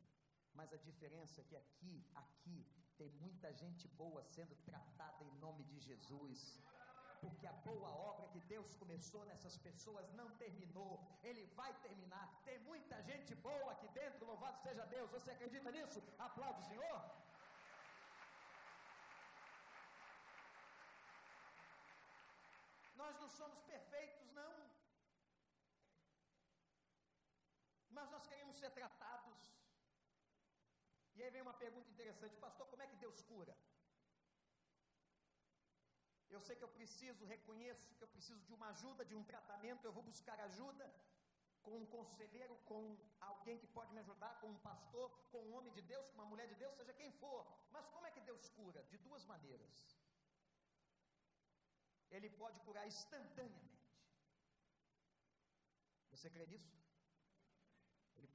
[0.53, 2.65] Mas a diferença é que aqui, aqui,
[2.97, 6.59] tem muita gente boa sendo tratada em nome de Jesus.
[7.25, 10.93] Porque a boa obra que Deus começou nessas pessoas não terminou,
[11.27, 12.25] Ele vai terminar.
[12.47, 15.09] Tem muita gente boa aqui dentro, louvado seja Deus.
[15.15, 16.01] Você acredita nisso?
[16.27, 16.99] Aplaude o Senhor.
[23.01, 24.53] Nós não somos perfeitos, não.
[27.97, 29.39] Mas nós queremos ser tratados.
[31.15, 33.55] E aí vem uma pergunta interessante, pastor: como é que Deus cura?
[36.29, 39.85] Eu sei que eu preciso, reconheço que eu preciso de uma ajuda, de um tratamento,
[39.85, 40.85] eu vou buscar ajuda
[41.65, 45.73] com um conselheiro, com alguém que pode me ajudar, com um pastor, com um homem
[45.73, 47.45] de Deus, com uma mulher de Deus, seja quem for.
[47.71, 48.83] Mas como é que Deus cura?
[48.83, 49.97] De duas maneiras.
[52.11, 53.75] Ele pode curar instantaneamente.
[56.11, 56.84] Você crê nisso?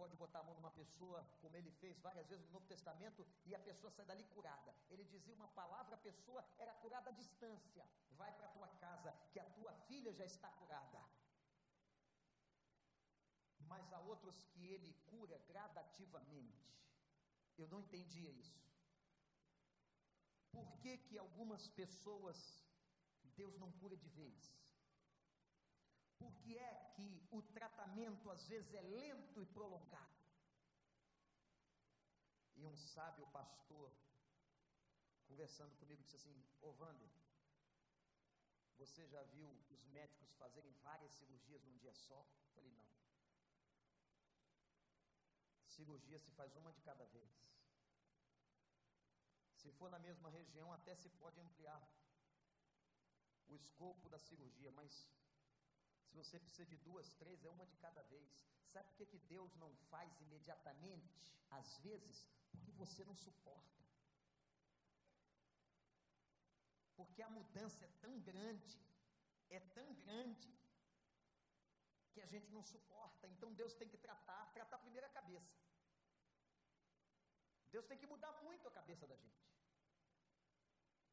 [0.01, 3.55] Pode botar a mão numa pessoa, como ele fez várias vezes no Novo Testamento, e
[3.55, 4.75] a pessoa sai dali curada.
[4.89, 7.87] Ele dizia uma palavra, a pessoa era curada à distância.
[8.21, 11.01] Vai para a tua casa, que a tua filha já está curada.
[13.73, 16.65] Mas há outros que ele cura gradativamente.
[17.59, 18.59] Eu não entendia isso.
[20.51, 22.39] Por que que algumas pessoas
[23.37, 24.51] Deus não cura de vez?
[26.21, 30.19] Por que é que o tratamento às vezes é lento e prolongado?
[32.57, 33.91] E um sábio pastor,
[35.27, 37.11] conversando comigo, disse assim: Ô Wander,
[38.77, 42.21] você já viu os médicos fazerem várias cirurgias num dia só?
[42.45, 42.91] Eu falei: não.
[45.77, 47.31] Cirurgia se faz uma de cada vez.
[49.55, 51.81] Se for na mesma região, até se pode ampliar
[53.49, 55.09] o escopo da cirurgia, mas
[56.11, 58.29] se você precisa de duas, três, é uma de cada vez.
[58.73, 61.33] Sabe por que, que Deus não faz imediatamente?
[61.51, 63.85] Às vezes, porque você não suporta.
[66.97, 68.77] Porque a mudança é tão grande,
[69.49, 70.53] é tão grande,
[72.13, 73.29] que a gente não suporta.
[73.29, 75.55] Então Deus tem que tratar, tratar primeiro a cabeça.
[77.71, 79.51] Deus tem que mudar muito a cabeça da gente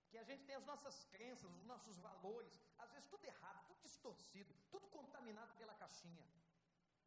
[0.09, 3.81] que a gente tem as nossas crenças, os nossos valores, às vezes tudo errado, tudo
[3.81, 6.25] distorcido, tudo contaminado pela caixinha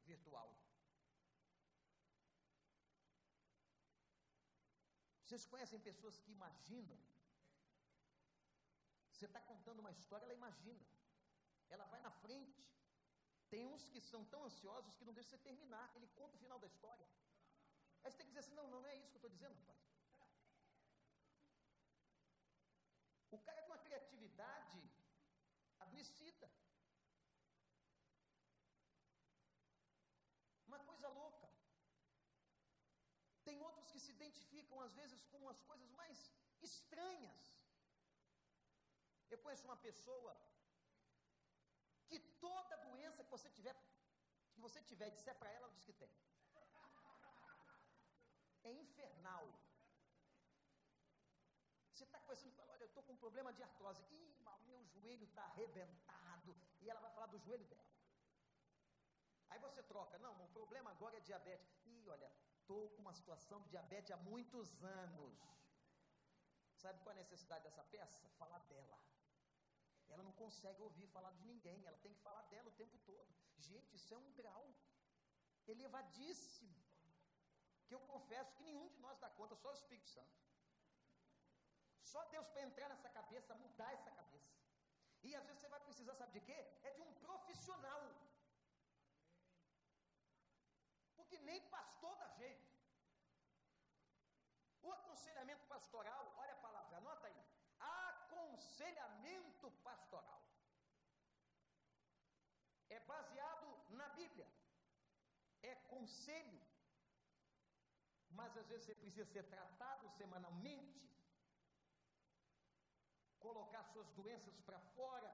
[0.04, 0.50] virtual.
[5.24, 6.98] Vocês conhecem pessoas que imaginam?
[9.12, 10.84] Você está contando uma história, ela imagina.
[11.68, 12.68] Ela vai na frente.
[13.48, 15.92] Tem uns que são tão ansiosos que não deixam você terminar.
[15.94, 17.06] Ele conta o final da história.
[18.02, 19.89] Aí você tem que dizer assim: não, não, é isso que eu estou dizendo, rapaz.
[23.30, 24.80] O cara com uma criatividade
[25.78, 26.50] adoecida.
[30.66, 31.48] Uma coisa louca.
[33.44, 36.18] Tem outros que se identificam às vezes com as coisas mais
[36.60, 37.46] estranhas.
[39.30, 40.36] Eu conheço uma pessoa
[42.08, 43.74] que toda doença que você tiver,
[44.52, 46.10] que você tiver, disser para ela, ela diz que tem.
[48.64, 49.59] É infernal.
[52.30, 54.02] Conversando olha, eu estou com um problema de artrose.
[54.08, 56.56] Ih, mas meu joelho está arrebentado.
[56.80, 57.88] E ela vai falar do joelho dela.
[59.48, 61.68] Aí você troca, não, o problema agora é diabetes.
[61.84, 65.40] Ih, olha, estou com uma situação de diabetes há muitos anos.
[66.76, 68.28] Sabe qual é a necessidade dessa peça?
[68.38, 68.96] Falar dela.
[70.08, 73.34] Ela não consegue ouvir falar de ninguém, ela tem que falar dela o tempo todo.
[73.58, 74.72] Gente, isso é um grau
[75.66, 76.76] elevadíssimo.
[77.88, 80.49] Que eu confesso que nenhum de nós dá conta, só o Espírito Santo.
[82.02, 84.50] Só Deus para entrar nessa cabeça, mudar essa cabeça.
[85.22, 86.58] E às vezes você vai precisar, sabe de quê?
[86.82, 88.02] É de um profissional.
[91.16, 92.70] Porque nem pastor da gente.
[94.82, 97.44] O aconselhamento pastoral, olha a palavra, anota aí.
[97.78, 100.42] Aconselhamento pastoral.
[102.88, 104.48] É baseado na Bíblia.
[105.62, 106.60] É conselho.
[108.30, 111.09] Mas às vezes você precisa ser tratado semanalmente
[113.46, 115.30] colocar suas doenças para fora,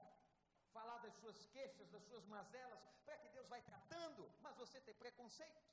[0.75, 4.95] falar das suas queixas, das suas mazelas, para que Deus vai tratando, mas você tem
[5.03, 5.63] preconceito.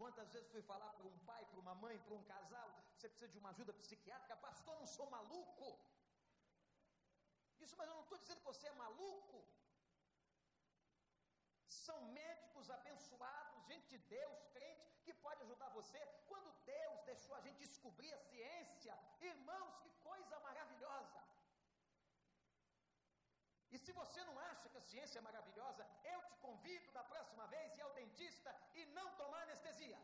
[0.00, 3.32] Quantas vezes fui falar para um pai, para uma mãe, para um casal, você precisa
[3.34, 5.68] de uma ajuda psiquiátrica, pastor, não sou maluco.
[7.60, 9.38] Isso, mas eu não estou dizendo que você é maluco.
[11.94, 15.98] honestos, abençoados, gente de Deus, crente, que pode ajudar você.
[16.28, 21.20] Quando Deus deixou a gente descobrir a ciência, irmãos, que coisa maravilhosa.
[23.74, 27.46] E se você não acha que a ciência é maravilhosa, eu te convido da próxima
[27.54, 29.98] vez ir ao dentista e não tomar anestesia.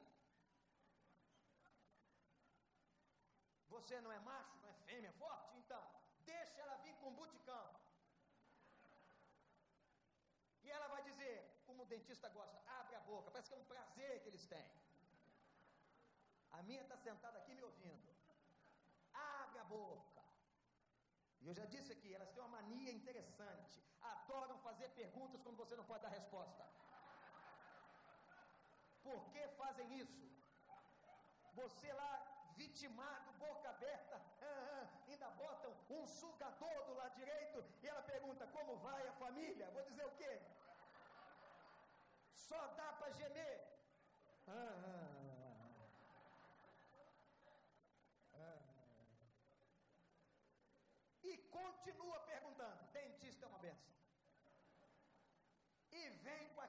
[3.75, 5.59] Você não é macho, não é fêmea, forte?
[5.59, 5.83] Então,
[6.33, 7.67] deixa ela vir com buticão.
[10.65, 13.73] E ela vai dizer, como o dentista gosta, abre a boca, parece que é um
[13.75, 14.71] prazer que eles têm.
[16.59, 18.09] A minha está sentada aqui me ouvindo.
[19.13, 20.08] Abre a boca.
[21.47, 23.83] Eu já disse aqui, elas têm uma mania interessante.
[24.01, 26.65] Adoram fazer perguntas quando você não pode dar resposta.
[29.03, 30.29] Por que fazem isso?
[31.61, 32.13] Você lá,
[32.57, 38.47] vitimado, boca aberta, ah, ah, ainda botam um sugador do lado direito e ela pergunta:
[38.49, 39.71] como vai a família?
[39.71, 40.41] Vou dizer o quê?
[42.35, 43.57] Só dá para gemer.
[44.47, 44.89] Ah,
[51.31, 52.85] e continua perguntando.
[52.93, 53.97] Dentista é uma benção.
[55.93, 56.63] E vem com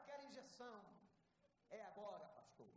[1.70, 2.70] É agora, pastor,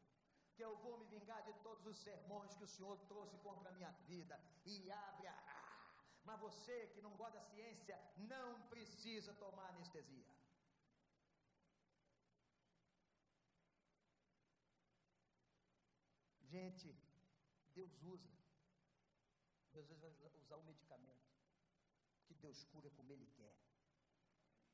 [0.54, 3.72] que eu vou me vingar de todos os sermões que o Senhor trouxe contra a
[3.72, 4.38] minha vida.
[4.64, 5.52] E abre a.
[6.24, 10.24] Mas você que não gosta da ciência, não precisa tomar anestesia.
[16.42, 16.94] Gente,
[17.74, 18.30] Deus usa.
[19.72, 20.10] Deus vai
[20.44, 21.32] usar o medicamento
[22.26, 23.71] que Deus cura como Ele quer.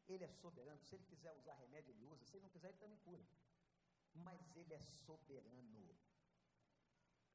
[0.09, 0.81] Ele é soberano.
[0.83, 2.25] Se Ele quiser usar remédio, Ele usa.
[2.25, 3.27] Se Ele não quiser, Ele também cura.
[4.15, 5.97] Mas Ele é soberano.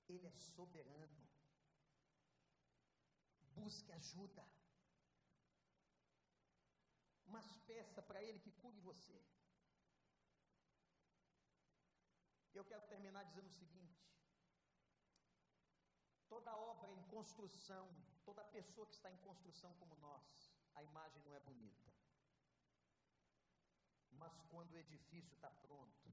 [0.09, 1.27] Ele é soberano.
[3.55, 4.45] Busque ajuda.
[7.25, 9.21] Mas peça para Ele que cure você.
[12.53, 14.03] Eu quero terminar dizendo o seguinte:
[16.27, 17.87] toda obra em construção,
[18.23, 21.92] toda pessoa que está em construção como nós, a imagem não é bonita.
[24.23, 26.07] Mas quando o edifício está pronto,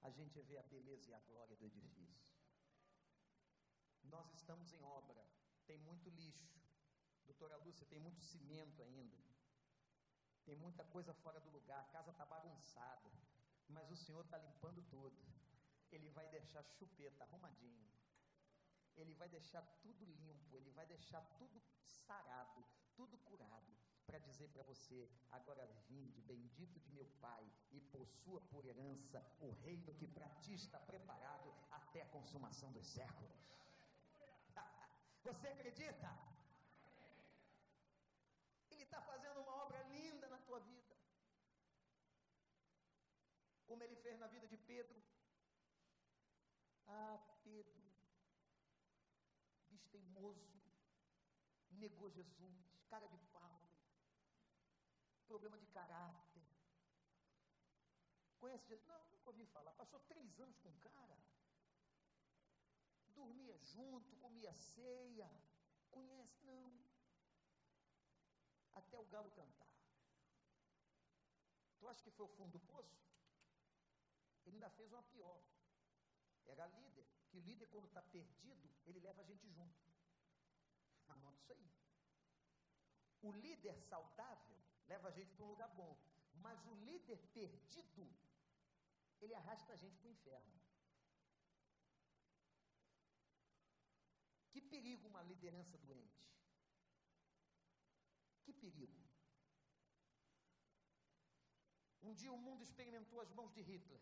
[0.00, 2.34] a gente vê a beleza e a glória do edifício.
[4.04, 5.22] Nós estamos em obra,
[5.66, 6.58] tem muito lixo.
[7.26, 9.22] Doutora Lúcia, tem muito cimento ainda.
[10.46, 13.10] Tem muita coisa fora do lugar, a casa está bagunçada.
[13.68, 15.20] Mas o Senhor está limpando tudo.
[15.92, 17.86] Ele vai deixar chupeta arrumadinho
[18.96, 23.76] ele vai deixar tudo limpo, ele vai deixar tudo sarado, tudo curado,
[24.06, 26.15] para dizer para você: agora vinde,
[26.56, 31.52] bendito de meu Pai, e possua por herança o reino que para ti está preparado
[31.70, 33.30] até a consumação dos séculos.
[35.22, 36.08] Você acredita?
[38.70, 40.96] Ele está fazendo uma obra linda na tua vida.
[43.66, 45.02] Como ele fez na vida de Pedro.
[46.86, 47.82] Ah, Pedro,
[49.90, 50.62] teimoso,
[51.72, 53.60] negou Jesus, cara de pau,
[55.26, 56.25] problema de caráter.
[58.46, 58.86] Conhece Jesus?
[58.86, 59.72] Não, nunca ouvi falar.
[59.72, 61.18] Passou três anos com o cara.
[63.08, 65.28] Dormia junto, comia ceia.
[65.90, 66.44] Conhece?
[66.44, 66.72] Não.
[68.72, 69.74] Até o galo cantar.
[71.80, 73.04] Tu acha que foi o fundo do poço?
[74.44, 75.42] Ele ainda fez uma pior.
[76.44, 77.04] Era líder.
[77.30, 79.90] Que líder, quando está perdido, ele leva a gente junto.
[81.08, 81.68] Anota isso aí.
[83.22, 85.98] O líder saudável leva a gente para um lugar bom.
[86.34, 88.08] Mas o líder perdido,
[89.20, 90.54] ele arrasta a gente para o inferno.
[94.52, 96.26] Que perigo uma liderança doente.
[98.44, 99.00] Que perigo.
[102.02, 104.00] Um dia o mundo experimentou as mãos de Hitler.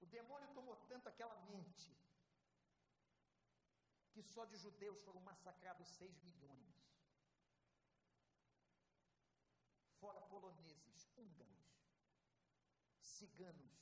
[0.00, 1.96] O demônio tomou tanto aquela mente
[4.12, 6.74] que só de judeus foram massacrados 6 milhões.
[10.00, 11.55] Fora poloneses, húngaros,
[13.18, 13.74] ciganos.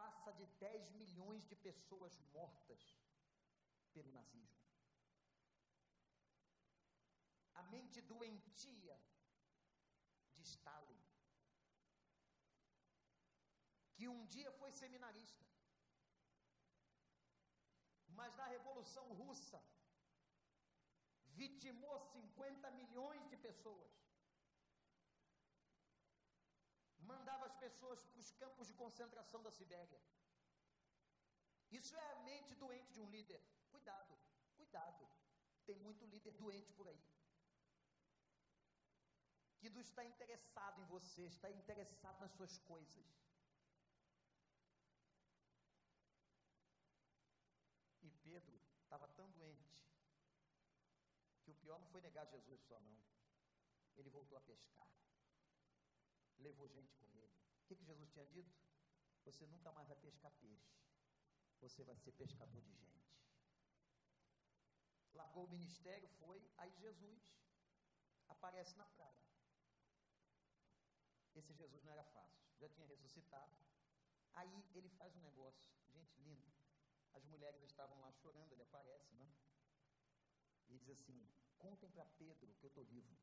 [0.00, 2.82] Passa de 10 milhões de pessoas mortas
[3.92, 4.66] pelo nazismo.
[7.54, 8.96] A mente doentia
[10.34, 11.02] de Stalin,
[13.94, 15.44] que um dia foi seminarista,
[18.08, 19.62] mas na Revolução Russa
[21.40, 24.09] vitimou 50 milhões de pessoas.
[27.10, 30.00] Mandava as pessoas para os campos de concentração da Sibéria.
[31.78, 33.40] Isso é a mente doente de um líder.
[33.70, 34.14] Cuidado,
[34.56, 35.08] cuidado.
[35.64, 37.02] Tem muito líder doente por aí.
[39.60, 43.06] Que indivíduo está interessado em você, está interessado nas suas coisas.
[48.02, 49.70] E Pedro estava tão doente
[51.42, 52.98] que o pior não foi negar Jesus só não.
[53.96, 54.88] Ele voltou a pescar.
[56.40, 57.32] Levou gente com ele.
[57.62, 58.52] O que, que Jesus tinha dito?
[59.24, 60.74] Você nunca mais vai pescar peixe.
[61.60, 62.90] Você vai ser pescador de gente.
[65.14, 67.20] Largou o ministério, foi, aí Jesus
[68.28, 69.20] aparece na praia.
[71.34, 73.52] Esse Jesus não era fácil, já tinha ressuscitado.
[74.32, 76.50] Aí ele faz um negócio, gente lindo.
[77.12, 79.30] As mulheres estavam lá chorando, ele aparece, né?
[80.68, 81.28] E diz assim:
[81.58, 83.14] Contem para Pedro que eu estou vivo.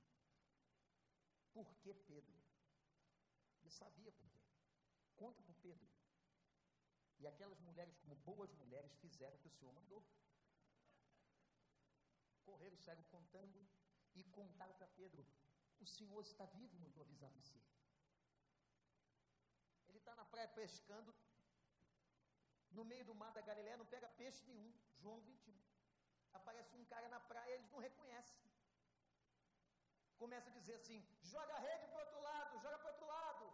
[1.53, 2.46] Por que Pedro?
[3.67, 4.39] Ele sabia por quê.
[5.17, 5.87] Conta para Pedro.
[7.19, 10.01] E aquelas mulheres, como boas mulheres, fizeram o que o Senhor mandou.
[12.45, 13.67] Correram, saíram contando
[14.15, 15.27] e contaram para Pedro:
[15.81, 17.59] O Senhor está vivo, mandou avisar você.
[19.89, 21.13] Ele está na praia pescando,
[22.71, 24.73] no meio do mar da Galileia, não pega peixe nenhum.
[24.93, 25.59] João 21.
[26.31, 28.47] Aparece um cara na praia, eles não reconhecem.
[30.17, 33.07] Começa a dizer assim: joga a rede para o outro lado, joga para o outro
[33.07, 33.45] lado.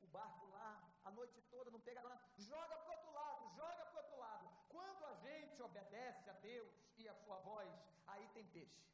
[0.00, 0.70] O barco lá,
[1.08, 2.20] a noite toda, não pega nada.
[2.50, 4.44] Joga para o outro lado, joga para o outro lado.
[4.74, 7.72] Quando a gente obedece a Deus e a sua voz,
[8.06, 8.84] aí tem peixe.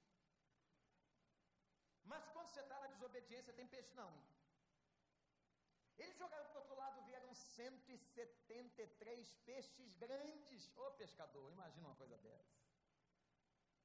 [2.04, 4.10] Mas quando você está na desobediência, tem peixe não.
[5.98, 10.70] Eles jogaram para o outro lado, vieram 173 peixes grandes.
[10.76, 12.54] Ô pescador, imagina uma coisa dessa.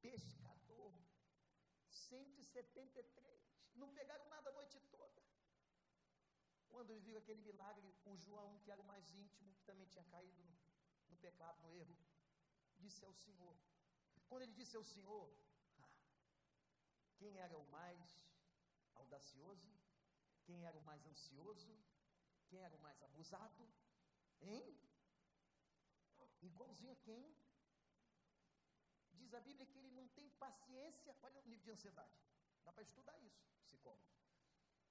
[0.01, 0.93] Pescador,
[1.89, 3.75] 173.
[3.75, 5.24] Não pegaram nada a noite toda.
[6.75, 10.03] Quando eles viram aquele milagre, o João, que era o mais íntimo, que também tinha
[10.13, 10.55] caído no,
[11.09, 11.95] no pecado, no erro,
[12.75, 13.55] disse ao Senhor.
[14.27, 15.27] Quando ele disse ao Senhor,
[15.77, 15.89] ah,
[17.15, 18.27] quem era o mais
[18.93, 19.71] audacioso?
[20.43, 21.73] Quem era o mais ansioso?
[22.49, 23.65] Quem era o mais abusado?
[24.41, 24.77] Hein?
[26.41, 27.23] Igualzinho a quem?
[29.13, 31.15] Diz a Bíblia que ele não tem paciência.
[31.21, 32.19] Olha o nível de ansiedade.
[32.65, 34.24] Dá para estudar isso, psicólogo.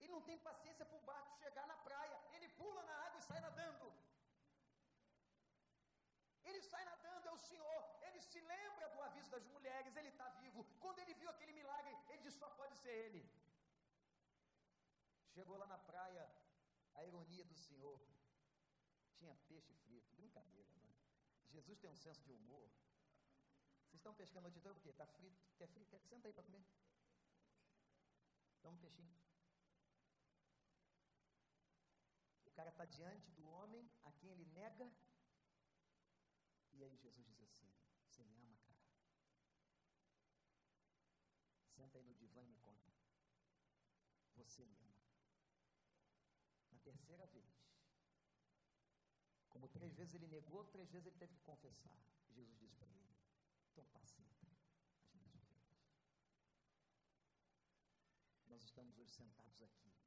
[0.01, 2.17] Ele não tem paciência para o barco chegar na praia.
[2.35, 3.87] Ele pula na água e sai nadando.
[6.49, 7.83] Ele sai nadando, é o Senhor.
[8.07, 10.65] Ele se lembra do aviso das mulheres, ele está vivo.
[10.81, 13.23] Quando ele viu aquele milagre, ele disse: só pode ser ele.
[15.35, 16.25] Chegou lá na praia,
[16.95, 17.99] a ironia do Senhor.
[19.17, 20.95] Tinha peixe frito, brincadeira, né?
[21.51, 22.69] Jesus tem um senso de humor.
[23.87, 24.91] Vocês estão pescando a noite por quê?
[24.91, 25.41] Está frito?
[25.57, 25.91] Quer frito?
[25.91, 26.01] Quer...
[26.01, 26.65] Senta aí para comer.
[28.63, 29.15] Dá um peixinho.
[32.55, 34.91] Cara está diante do homem a quem ele nega.
[36.73, 37.71] E aí Jesus diz assim:
[38.07, 38.81] Você me ama, cara?
[41.77, 42.93] Senta aí no divã e me conta.
[44.37, 44.95] Você me ama
[46.85, 47.47] terceira vez.
[49.49, 51.99] Como três vezes ele negou, três vezes ele teve que confessar.
[52.29, 53.17] Jesus disse para ele:
[53.73, 54.47] Então pacienta
[55.03, 55.89] as minhas ovelhas.
[58.47, 60.04] Nós estamos hoje sentados aqui.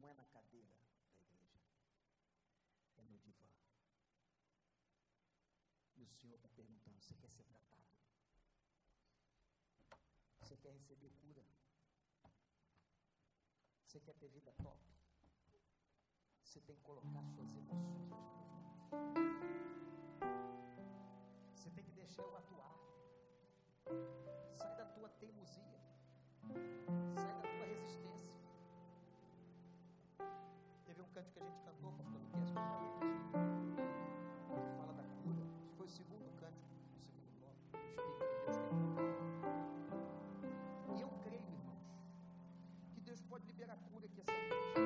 [0.00, 0.72] Não é na cadeira
[1.14, 1.60] da igreja,
[2.96, 3.46] é no divã.
[5.96, 7.84] E o Senhor está perguntando: Você quer ser tratado?
[10.40, 11.44] Você quer receber cura?
[13.84, 14.80] Você quer ter vida top?
[16.44, 18.10] Você tem que colocar suas emoções.
[21.54, 22.74] Você tem que deixar eu atuar.
[24.52, 25.80] Sai da tua teimosia.
[27.14, 28.19] Sai da tua resistência.
[31.28, 32.50] Que a gente cantou, pastor Luquez,
[34.48, 35.44] que fala da cura.
[35.76, 36.74] Foi o segundo cântico,
[38.48, 39.24] o segundo bloco.
[40.96, 41.92] E eu creio, irmãos,
[42.94, 44.79] que Deus pode liberar a cura que essa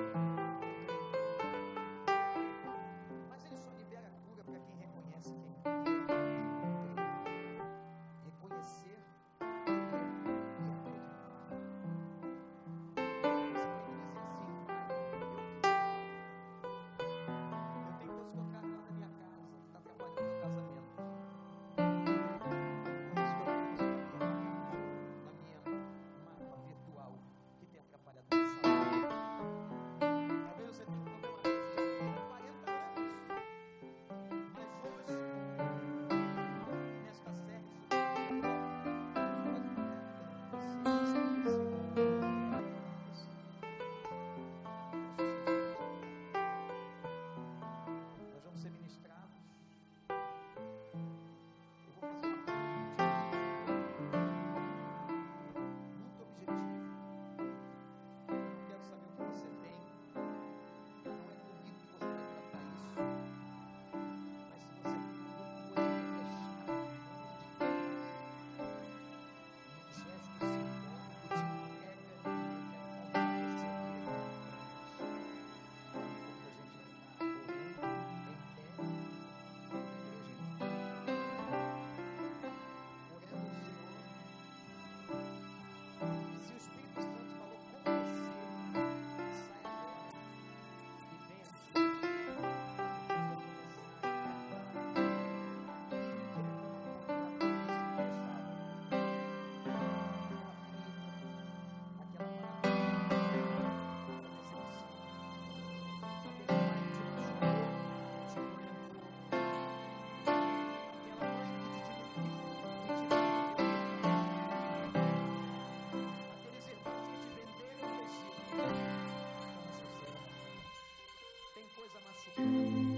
[122.39, 122.94] うん。